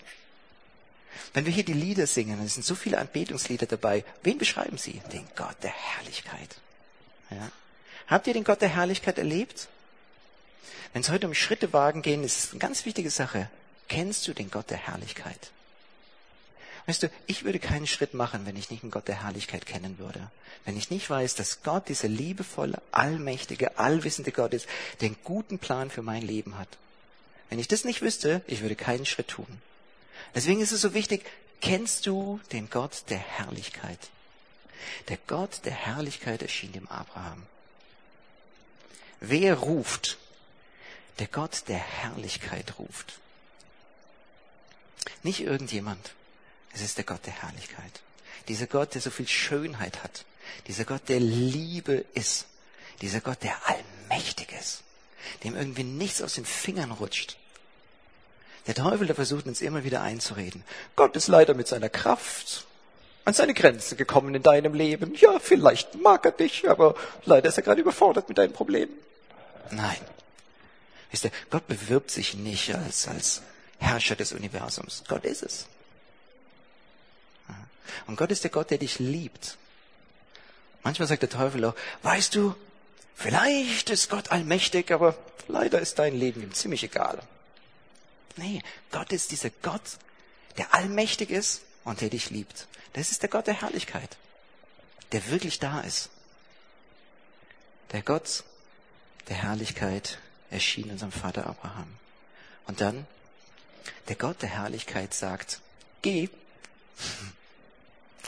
[1.34, 5.00] Wenn wir hier die Lieder singen, es sind so viele Anbetungslieder dabei, wen beschreiben sie?
[5.12, 6.56] Den Gott der Herrlichkeit.
[7.30, 7.50] Ja.
[8.06, 9.68] Habt ihr den Gott der Herrlichkeit erlebt?
[10.92, 13.50] Wenn es heute um Schritte wagen gehen, ist es eine ganz wichtige Sache.
[13.88, 15.50] Kennst du den Gott der Herrlichkeit?
[16.86, 19.98] Weißt du, ich würde keinen Schritt machen, wenn ich nicht den Gott der Herrlichkeit kennen
[19.98, 20.30] würde.
[20.64, 24.66] Wenn ich nicht weiß, dass Gott dieser liebevolle, allmächtige, allwissende Gott ist,
[25.00, 26.68] der einen guten Plan für mein Leben hat.
[27.50, 29.62] Wenn ich das nicht wüsste, ich würde keinen Schritt tun.
[30.34, 31.24] Deswegen ist es so wichtig,
[31.60, 33.98] kennst du den Gott der Herrlichkeit?
[35.08, 37.42] Der Gott der Herrlichkeit erschien dem Abraham.
[39.20, 40.18] Wer ruft?
[41.18, 43.18] Der Gott der Herrlichkeit ruft.
[45.22, 46.12] Nicht irgendjemand.
[46.74, 48.00] Es ist der Gott der Herrlichkeit.
[48.48, 50.24] Dieser Gott, der so viel Schönheit hat.
[50.66, 52.46] Dieser Gott, der Liebe ist.
[53.00, 54.82] Dieser Gott, der allmächtig ist.
[55.44, 57.36] Dem irgendwie nichts aus den Fingern rutscht.
[58.66, 60.64] Der Teufel, der versucht uns immer wieder einzureden.
[60.96, 62.66] Gott ist leider mit seiner Kraft
[63.24, 65.14] an seine Grenzen gekommen in deinem Leben.
[65.14, 66.94] Ja, vielleicht mag er dich, aber
[67.24, 68.92] leider ist er gerade überfordert mit deinen Problemen.
[69.70, 70.00] Nein.
[71.12, 73.42] Wisst ihr, Gott bewirbt sich nicht als, als
[73.78, 75.04] Herrscher des Universums.
[75.06, 75.66] Gott ist es.
[78.06, 79.58] Und Gott ist der Gott, der dich liebt.
[80.82, 82.56] Manchmal sagt der Teufel auch, weißt du,
[83.14, 85.16] vielleicht ist Gott allmächtig, aber
[85.48, 87.22] leider ist dein Leben ihm ziemlich egal.
[88.36, 89.98] Nee, Gott ist dieser Gott,
[90.56, 92.66] der allmächtig ist und der dich liebt.
[92.94, 94.16] Das ist der Gott der Herrlichkeit,
[95.12, 96.08] der wirklich da ist.
[97.92, 98.44] Der Gott
[99.28, 100.18] der Herrlichkeit
[100.52, 101.88] erschien unserem Vater Abraham.
[102.66, 103.06] Und dann,
[104.08, 105.60] der Gott der Herrlichkeit sagt,
[106.02, 106.28] geh.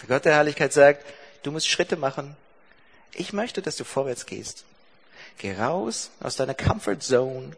[0.00, 1.04] Der Gott der Herrlichkeit sagt,
[1.42, 2.36] du musst Schritte machen.
[3.12, 4.64] Ich möchte, dass du vorwärts gehst.
[5.38, 7.56] Geh raus aus deiner Comfort Zone.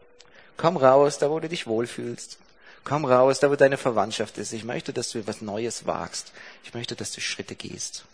[0.56, 2.38] Komm raus, da wo du dich wohlfühlst.
[2.84, 4.52] Komm raus, da wo deine Verwandtschaft ist.
[4.52, 6.32] Ich möchte, dass du etwas Neues wagst.
[6.64, 8.04] Ich möchte, dass du Schritte gehst.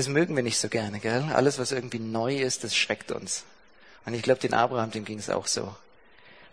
[0.00, 1.24] Das mögen wir nicht so gerne, gell?
[1.34, 3.44] Alles, was irgendwie neu ist, das schreckt uns.
[4.06, 5.76] Und ich glaube, den Abraham, dem ging es auch so.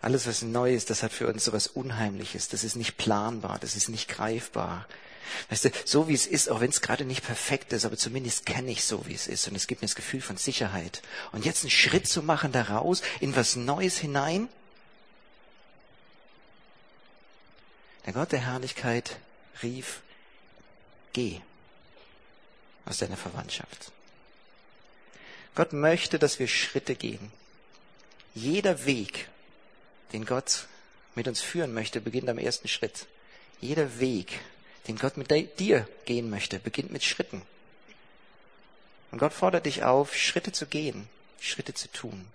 [0.02, 2.48] Alles, was neu ist, das hat für uns so was Unheimliches.
[2.48, 4.86] Das ist nicht planbar, das ist nicht greifbar.
[5.48, 8.44] Weißt du, so wie es ist, auch wenn es gerade nicht perfekt ist, aber zumindest
[8.44, 9.48] kenne ich so, wie es ist.
[9.48, 11.00] Und es gibt mir das Gefühl von Sicherheit.
[11.32, 14.50] Und jetzt einen Schritt zu machen daraus, in was Neues hinein.
[18.04, 19.16] Der Gott der Herrlichkeit
[19.62, 20.02] rief,
[21.14, 21.40] geh
[22.88, 23.92] aus deiner Verwandtschaft.
[25.54, 27.32] Gott möchte, dass wir Schritte gehen.
[28.34, 29.28] Jeder Weg,
[30.12, 30.66] den Gott
[31.14, 33.06] mit uns führen möchte, beginnt am ersten Schritt.
[33.60, 34.40] Jeder Weg,
[34.86, 37.42] den Gott mit dir gehen möchte, beginnt mit Schritten.
[39.10, 41.08] Und Gott fordert dich auf, Schritte zu gehen,
[41.40, 42.26] Schritte zu tun.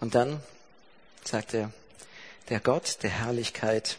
[0.00, 0.42] Und dann
[1.24, 1.72] sagt er,
[2.48, 3.98] der Gott der Herrlichkeit,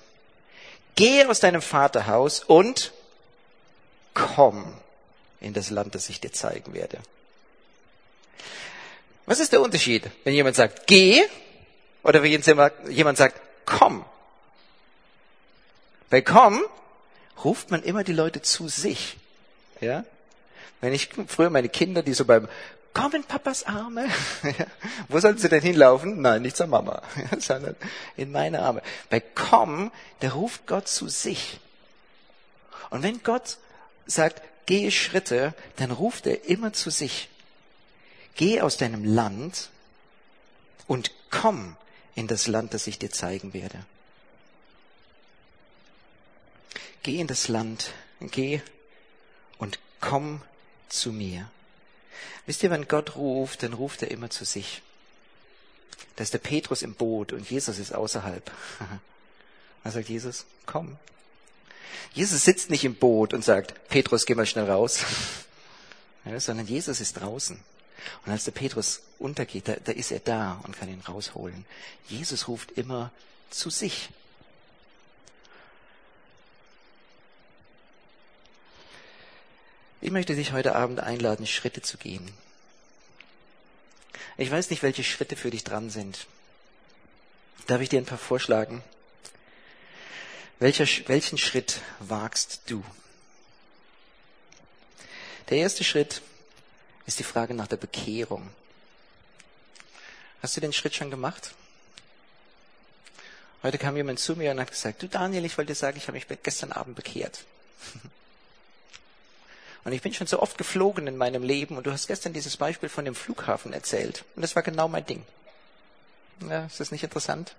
[0.95, 2.91] geh aus deinem Vaterhaus und
[4.13, 4.73] komm
[5.39, 6.99] in das Land, das ich dir zeigen werde.
[9.25, 11.23] Was ist der Unterschied, wenn jemand sagt, geh,
[12.03, 12.31] oder wenn
[12.89, 14.05] jemand sagt, komm?
[16.09, 16.61] Bei komm
[17.43, 19.17] ruft man immer die Leute zu sich.
[19.79, 20.03] Ja?
[20.81, 22.47] Wenn ich früher meine Kinder, die so beim
[22.93, 24.07] Komm in Papas Arme.
[25.07, 26.21] Wo sollen sie denn hinlaufen?
[26.21, 27.01] Nein, nicht zur Mama,
[27.39, 27.75] sondern
[28.17, 28.83] in meine Arme.
[29.09, 29.91] Bei komm,
[30.21, 31.59] der ruft Gott zu sich.
[32.91, 33.57] Und wenn Gott
[34.05, 37.29] sagt, gehe Schritte, dann ruft er immer zu sich
[38.35, 39.69] geh aus deinem Land
[40.87, 41.75] und komm
[42.15, 43.85] in das Land, das ich dir zeigen werde.
[47.03, 48.61] Geh in das Land, geh
[49.57, 50.41] und komm
[50.89, 51.49] zu mir.
[52.45, 54.81] Wisst ihr, wenn Gott ruft, dann ruft er immer zu sich.
[56.15, 58.51] Da ist der Petrus im Boot und Jesus ist außerhalb.
[59.85, 60.95] Da sagt Jesus, komm.
[62.13, 65.03] Jesus sitzt nicht im Boot und sagt, Petrus, geh mal schnell raus.
[66.25, 67.59] Ja, sondern Jesus ist draußen.
[68.25, 71.65] Und als der Petrus untergeht, da, da ist er da und kann ihn rausholen.
[72.07, 73.11] Jesus ruft immer
[73.49, 74.07] zu sich.
[80.03, 82.29] Ich möchte dich heute Abend einladen, Schritte zu gehen.
[84.35, 86.27] Ich weiß nicht, welche Schritte für dich dran sind.
[87.67, 88.83] Darf ich dir ein paar vorschlagen?
[90.59, 92.83] Welcher, welchen Schritt wagst du?
[95.49, 96.21] Der erste Schritt
[97.05, 98.49] ist die Frage nach der Bekehrung.
[100.41, 101.55] Hast du den Schritt schon gemacht?
[103.63, 106.09] Heute kam jemand zu mir und hat gesagt, du Daniel, ich wollte dir sagen, ich
[106.09, 107.45] habe mich gestern Abend bekehrt.
[109.85, 112.57] Und ich bin schon so oft geflogen in meinem Leben und du hast gestern dieses
[112.57, 114.23] Beispiel von dem Flughafen erzählt.
[114.35, 115.23] Und das war genau mein Ding.
[116.49, 117.55] Ja, ist das nicht interessant?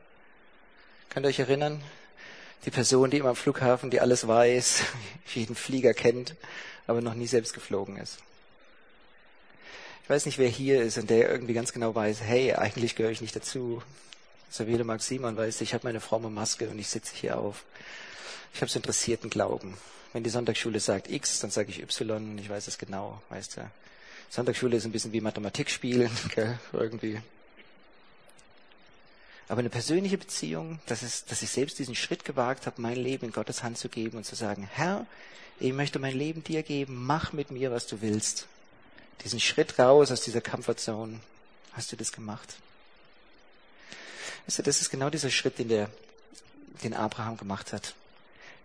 [1.11, 1.83] Könnt ihr euch erinnern?
[2.65, 4.85] Die Person, die immer am Flughafen, die alles weiß,
[5.35, 6.35] jeden Flieger kennt,
[6.87, 8.19] aber noch nie selbst geflogen ist.
[10.03, 13.13] Ich weiß nicht, wer hier ist und der irgendwie ganz genau weiß, hey, eigentlich gehöre
[13.13, 13.83] ich nicht dazu.
[14.85, 17.65] Max Simon weiß, ich habe meine fromme Maske und ich sitze hier auf.
[18.53, 19.77] Ich habe so interessierten Glauben.
[20.15, 23.71] Wenn die Sonntagsschule sagt X, dann sage ich Y, ich weiß es genau, weißt du.
[24.31, 27.21] Sonntagsschule ist ein bisschen wie Mathematik spielen, gell, irgendwie.
[29.49, 33.27] Aber eine persönliche Beziehung, das ist, dass ich selbst diesen Schritt gewagt habe, mein Leben
[33.27, 35.05] in Gottes Hand zu geben und zu sagen, Herr,
[35.59, 38.47] ich möchte mein Leben dir geben, mach mit mir, was du willst.
[39.25, 41.19] Diesen Schritt raus aus dieser Comfortzone,
[41.73, 42.55] hast du das gemacht?
[44.47, 45.91] Weißt du, das ist genau dieser Schritt, den der,
[46.85, 47.95] den Abraham gemacht hat.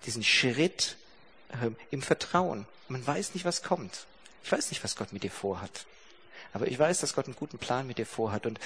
[0.05, 0.95] Diesen Schritt
[1.49, 2.65] äh, im Vertrauen.
[2.87, 4.05] Man weiß nicht, was kommt.
[4.43, 5.85] Ich weiß nicht, was Gott mit dir vorhat.
[6.53, 8.45] Aber ich weiß, dass Gott einen guten Plan mit dir vorhat.
[8.45, 8.59] Und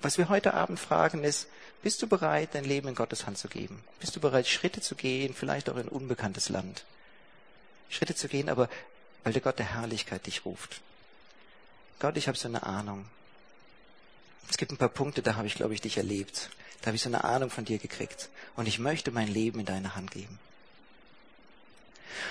[0.00, 1.48] was wir heute Abend fragen ist,
[1.82, 3.82] bist du bereit, dein Leben in Gottes Hand zu geben?
[4.00, 6.84] Bist du bereit, Schritte zu gehen, vielleicht auch in ein unbekanntes Land?
[7.88, 8.68] Schritte zu gehen, aber
[9.24, 10.80] weil der Gott der Herrlichkeit dich ruft.
[12.00, 13.06] Gott, ich habe so eine Ahnung.
[14.50, 16.50] Es gibt ein paar Punkte, da habe ich, glaube ich, dich erlebt.
[16.80, 18.28] Da habe ich so eine Ahnung von dir gekriegt.
[18.56, 20.38] Und ich möchte mein Leben in deine Hand geben.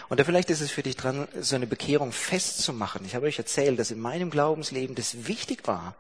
[0.10, 3.06] Und da vielleicht ist es für dich dran, so eine Bekehrung festzumachen.
[3.06, 5.96] Ich habe euch erzählt, dass in meinem Glaubensleben das wichtig war.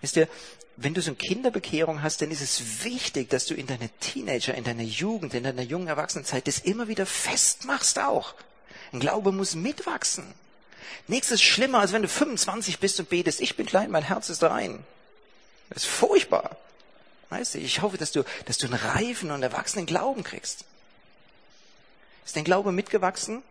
[0.00, 0.28] Wisst ihr,
[0.76, 4.54] wenn du so eine Kinderbekehrung hast, dann ist es wichtig, dass du in deiner Teenager,
[4.54, 8.34] in deiner Jugend, in deiner jungen Erwachsenenzeit das immer wieder festmachst auch.
[8.92, 10.24] Ein Glaube muss mitwachsen.
[11.08, 14.28] Nichts ist schlimmer, als wenn du 25 bist und betest, ich bin klein, mein Herz
[14.28, 14.84] ist rein.
[15.70, 16.56] Das ist furchtbar.
[17.30, 20.64] Weißt du, ich hoffe, dass du, dass du einen reifen und erwachsenen Glauben kriegst.
[22.24, 23.42] Ist dein Glaube mitgewachsen?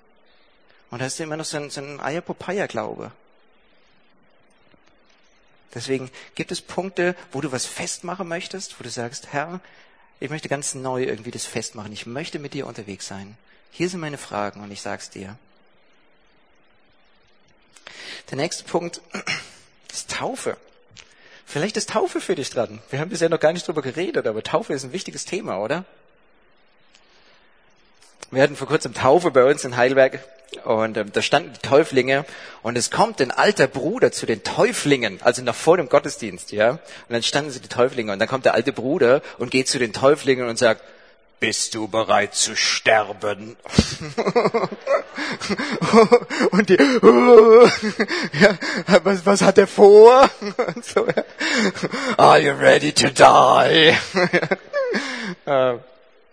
[0.91, 3.11] Oder hast du immer noch so ein, so ein Eierpopeier-Glaube?
[5.73, 9.61] Deswegen gibt es Punkte, wo du was festmachen möchtest, wo du sagst, Herr,
[10.19, 11.93] ich möchte ganz neu irgendwie das festmachen.
[11.93, 13.37] Ich möchte mit dir unterwegs sein.
[13.71, 15.37] Hier sind meine Fragen und ich sag's dir.
[18.29, 19.01] Der nächste Punkt
[19.91, 20.57] ist Taufe.
[21.45, 22.81] Vielleicht ist Taufe für dich dran.
[22.89, 25.85] Wir haben bisher noch gar nicht drüber geredet, aber Taufe ist ein wichtiges Thema, oder?
[28.29, 30.19] Wir hatten vor kurzem Taufe bei uns in Heidelberg
[30.63, 32.25] und ähm, da standen die Täuflinge
[32.61, 36.71] und es kommt ein alter Bruder zu den Täuflingen, also noch vor dem Gottesdienst, ja.
[36.71, 39.79] Und dann standen sie die Täuflinge und dann kommt der alte Bruder und geht zu
[39.79, 40.83] den Täuflingen und sagt,
[41.39, 43.57] bist du bereit zu sterben?
[46.51, 46.75] und die,
[48.39, 48.57] ja,
[49.03, 50.29] was, was hat er vor?
[50.83, 51.23] So, ja.
[52.17, 53.95] Are you ready to die?
[55.45, 55.79] das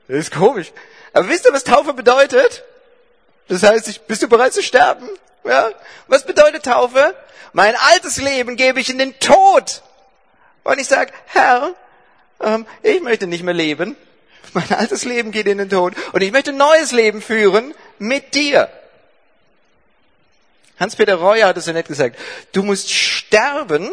[0.09, 0.73] ist komisch.
[1.19, 2.63] Aber wisst ihr, was Taufe bedeutet?
[3.49, 5.09] Das heißt, bist du bereit zu sterben?
[5.43, 5.69] Ja?
[6.07, 7.13] Was bedeutet Taufe?
[7.53, 9.83] Mein altes Leben gebe ich in den Tod.
[10.63, 11.75] Und ich sage, Herr,
[12.41, 13.97] ähm, ich möchte nicht mehr leben.
[14.53, 15.95] Mein altes Leben geht in den Tod.
[16.13, 18.71] Und ich möchte ein neues Leben führen mit dir.
[20.79, 22.17] Hans-Peter Reuer hat es so nett gesagt.
[22.53, 23.91] Du musst sterben,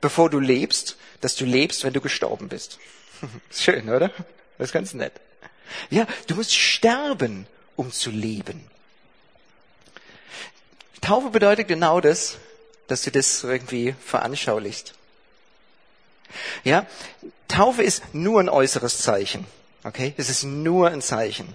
[0.00, 2.78] bevor du lebst, dass du lebst, wenn du gestorben bist.
[3.52, 4.10] Schön, oder?
[4.56, 5.12] Das ist ganz nett.
[5.90, 7.46] Ja, du musst sterben,
[7.76, 8.64] um zu leben.
[11.00, 12.38] Taufe bedeutet genau das,
[12.88, 14.94] dass du das irgendwie veranschaulichst.
[16.64, 16.86] Ja,
[17.48, 19.46] Taufe ist nur ein äußeres Zeichen.
[19.84, 21.54] Okay, es ist nur ein Zeichen.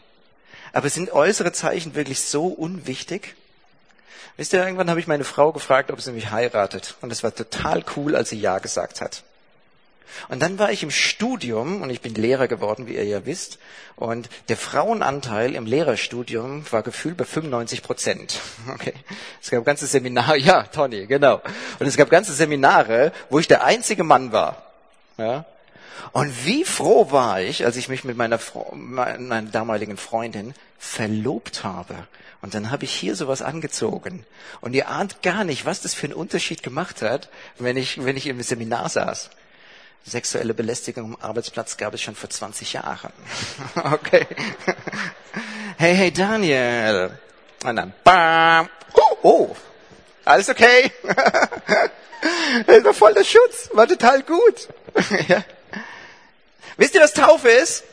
[0.73, 3.35] Aber sind äußere Zeichen wirklich so unwichtig?
[4.37, 6.95] Wisst ihr, irgendwann habe ich meine Frau gefragt, ob sie mich heiratet.
[7.01, 9.23] Und es war total cool, als sie Ja gesagt hat.
[10.29, 13.59] Und dann war ich im Studium und ich bin Lehrer geworden, wie ihr ja wisst.
[13.95, 18.39] Und der Frauenanteil im Lehrerstudium war gefühlt bei 95 Prozent.
[18.73, 18.93] Okay.
[19.41, 21.41] Es gab ganze Seminare, ja, Tony, genau.
[21.79, 24.71] Und es gab ganze Seminare, wo ich der einzige Mann war.
[25.17, 25.45] Ja.
[26.13, 28.39] Und wie froh war ich, als ich mich mit meiner,
[28.73, 31.95] meiner damaligen Freundin verlobt habe.
[32.41, 34.25] Und dann habe ich hier sowas angezogen.
[34.61, 38.17] Und ihr ahnt gar nicht, was das für einen Unterschied gemacht hat, wenn ich, wenn
[38.17, 39.29] ich im Seminar saß.
[40.05, 43.13] Sexuelle Belästigung am Arbeitsplatz gab es schon vor 20 Jahren.
[43.75, 44.25] okay.
[45.77, 47.17] Hey, hey, Daniel.
[47.63, 48.69] Und dann, bam.
[48.93, 49.55] Oh, oh.
[50.25, 50.91] alles okay?
[52.67, 53.69] das war voll der Schutz.
[53.73, 54.69] War total gut.
[55.27, 55.43] ja.
[56.77, 57.83] Wisst ihr, was Taufe ist?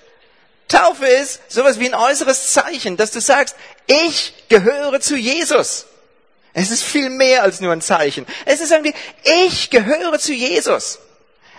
[0.68, 3.56] Taufe ist sowas wie ein äußeres Zeichen, dass du sagst,
[3.86, 5.86] ich gehöre zu Jesus.
[6.52, 8.26] Es ist viel mehr als nur ein Zeichen.
[8.44, 8.94] Es ist irgendwie,
[9.46, 10.98] ich gehöre zu Jesus.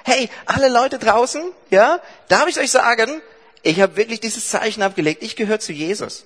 [0.10, 2.00] Hey, alle Leute draußen, ja,
[2.30, 3.22] darf ich euch sagen,
[3.62, 5.22] ich habe wirklich dieses Zeichen abgelegt.
[5.22, 6.26] Ich gehöre zu Jesus.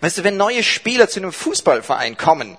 [0.00, 2.56] Weißt du, wenn neue Spieler zu einem Fußballverein kommen,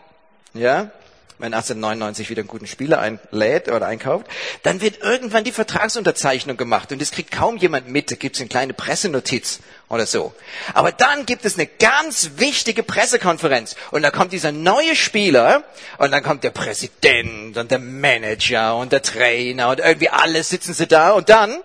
[0.53, 0.91] ja,
[1.37, 4.27] wenn 1899 wieder einen guten Spieler einlädt oder einkauft,
[4.63, 8.11] dann wird irgendwann die Vertragsunterzeichnung gemacht und das kriegt kaum jemand mit.
[8.11, 10.33] Da gibt es eine kleine Pressenotiz oder so.
[10.73, 15.63] Aber dann gibt es eine ganz wichtige Pressekonferenz und da kommt dieser neue Spieler
[15.97, 20.73] und dann kommt der Präsident und der Manager und der Trainer und irgendwie alle sitzen
[20.73, 21.61] sie da und dann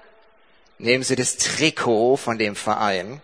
[0.78, 3.22] nehmen sie das Trikot von dem Verein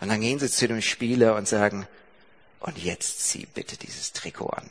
[0.00, 1.86] und dann gehen sie zu dem Spieler und sagen,
[2.60, 4.70] und jetzt zieh bitte dieses Trikot an.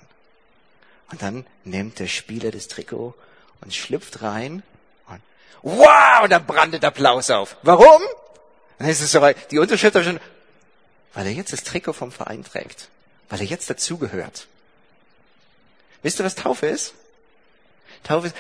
[1.12, 3.16] Und dann nimmt der Spieler das Trikot
[3.62, 4.64] und schlüpft rein
[5.08, 5.22] und
[5.64, 7.58] wow, und dann brandet Applaus auf.
[7.64, 8.02] Warum?
[8.80, 9.22] Dann ist es so,
[9.52, 10.20] die Unterschrift habe schon,
[11.14, 12.88] weil er jetzt das Trikot vom Verein trägt.
[13.30, 14.48] Weil er jetzt dazugehört.
[16.02, 16.94] Wisst ihr, was Taufe ist?
[18.04, 18.36] Taufe ist,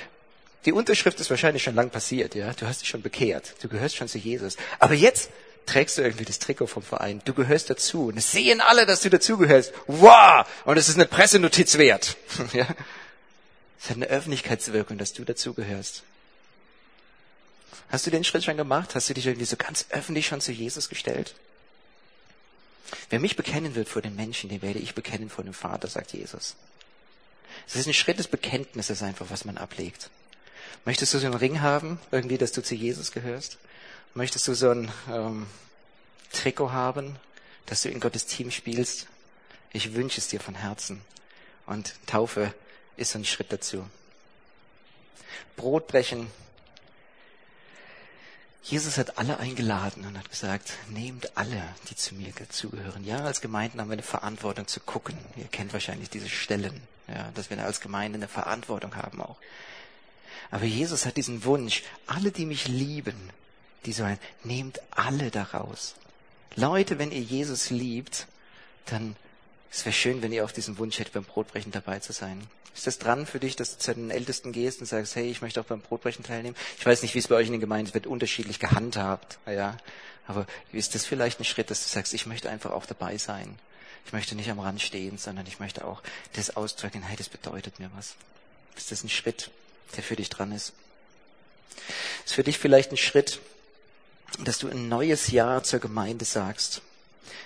[0.65, 2.53] die Unterschrift ist wahrscheinlich schon lang passiert, ja.
[2.53, 3.55] Du hast dich schon bekehrt.
[3.61, 4.55] Du gehörst schon zu Jesus.
[4.79, 5.29] Aber jetzt
[5.65, 7.21] trägst du irgendwie das Trikot vom Verein.
[7.25, 8.07] Du gehörst dazu.
[8.07, 9.73] Und es sehen alle, dass du dazugehörst.
[9.87, 10.45] Wow!
[10.63, 12.15] Und es ist eine Pressenotiz wert.
[12.53, 12.65] ja?
[13.81, 16.03] Es hat eine Öffentlichkeitswirkung, dass du dazugehörst.
[17.89, 18.95] Hast du den Schritt schon gemacht?
[18.95, 21.35] Hast du dich irgendwie so ganz öffentlich schon zu Jesus gestellt?
[23.09, 26.13] Wer mich bekennen wird vor den Menschen, den werde ich bekennen vor dem Vater, sagt
[26.13, 26.55] Jesus.
[27.67, 30.09] Es ist ein Schritt des Bekenntnisses einfach, was man ablegt.
[30.85, 33.57] Möchtest du so einen Ring haben, irgendwie, dass du zu Jesus gehörst?
[34.13, 35.47] Möchtest du so ein ähm,
[36.31, 37.15] Trikot haben,
[37.65, 39.07] dass du in Gottes Team spielst?
[39.71, 41.01] Ich wünsche es dir von Herzen.
[41.65, 42.53] Und Taufe
[42.97, 43.87] ist ein Schritt dazu.
[45.55, 46.27] Brotbrechen.
[48.61, 53.05] Jesus hat alle eingeladen und hat gesagt, nehmt alle, die zu mir dazugehören.
[53.05, 55.17] Ja, als Gemeinden haben wir eine Verantwortung zu gucken.
[55.37, 59.37] Ihr kennt wahrscheinlich diese Stellen, ja, dass wir als Gemeinde eine Verantwortung haben auch.
[60.51, 63.29] Aber Jesus hat diesen Wunsch, alle, die mich lieben,
[63.85, 65.95] die sollen, nehmt alle daraus.
[66.55, 68.27] Leute, wenn ihr Jesus liebt,
[68.87, 69.15] dann
[69.71, 72.41] es wäre schön, wenn ihr auf diesen Wunsch hättet, beim Brotbrechen dabei zu sein.
[72.75, 75.41] Ist das dran für dich, dass du zu den Ältesten gehst und sagst, hey, ich
[75.41, 76.55] möchte auch beim Brotbrechen teilnehmen?
[76.77, 79.77] Ich weiß nicht, wie es bei euch in den Gemeinden wird unterschiedlich gehandhabt, ja.
[80.27, 83.57] Aber ist das vielleicht ein Schritt, dass du sagst, ich möchte einfach auch dabei sein?
[84.05, 86.01] Ich möchte nicht am Rand stehen, sondern ich möchte auch
[86.33, 88.15] das ausdrücken, hey, das bedeutet mir was.
[88.77, 89.49] Ist das ein Schritt,
[89.95, 90.73] der für dich dran ist?
[92.25, 93.39] Ist für dich vielleicht ein Schritt,
[94.39, 96.81] dass du ein neues Jahr zur Gemeinde sagst.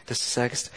[0.06, 0.72] Dass du sagst,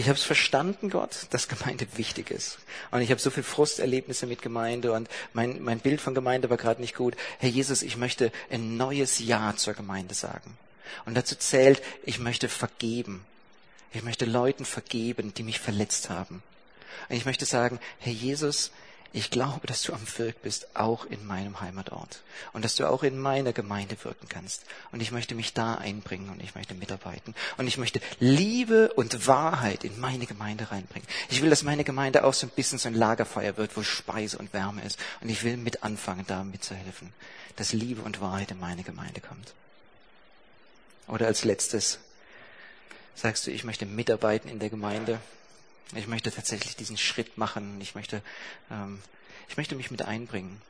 [0.00, 2.58] ich habe es verstanden, Gott, dass Gemeinde wichtig ist.
[2.90, 6.56] Und ich habe so viel Frusterlebnisse mit Gemeinde und mein, mein Bild von Gemeinde war
[6.56, 7.14] gerade nicht gut.
[7.38, 10.56] Herr Jesus, ich möchte ein neues Ja zur Gemeinde sagen.
[11.04, 13.26] Und dazu zählt, ich möchte vergeben.
[13.92, 16.42] Ich möchte Leuten vergeben, die mich verletzt haben.
[17.10, 18.70] Und ich möchte sagen, Herr Jesus,
[19.12, 22.20] ich glaube, dass du am Wirk bist, auch in meinem Heimatort.
[22.52, 24.64] Und dass du auch in meiner Gemeinde wirken kannst.
[24.92, 27.34] Und ich möchte mich da einbringen und ich möchte mitarbeiten.
[27.56, 31.08] Und ich möchte Liebe und Wahrheit in meine Gemeinde reinbringen.
[31.28, 34.38] Ich will, dass meine Gemeinde auch so ein bisschen so ein Lagerfeuer wird, wo Speise
[34.38, 34.98] und Wärme ist.
[35.20, 37.12] Und ich will mit anfangen, da mitzuhelfen,
[37.56, 39.54] dass Liebe und Wahrheit in meine Gemeinde kommt.
[41.08, 41.98] Oder als letztes
[43.16, 45.18] sagst du, ich möchte mitarbeiten in der Gemeinde
[45.94, 47.80] ich möchte tatsächlich diesen Schritt machen.
[47.80, 48.22] Ich möchte,
[48.70, 49.02] ähm,
[49.48, 50.60] ich möchte mich mit einbringen.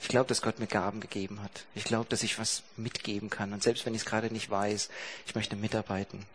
[0.00, 1.64] Ich glaube, dass Gott mir Gaben gegeben hat.
[1.74, 3.52] Ich glaube, dass ich was mitgeben kann.
[3.52, 4.90] Und selbst wenn ich es gerade nicht weiß,
[5.26, 6.26] ich möchte mitarbeiten.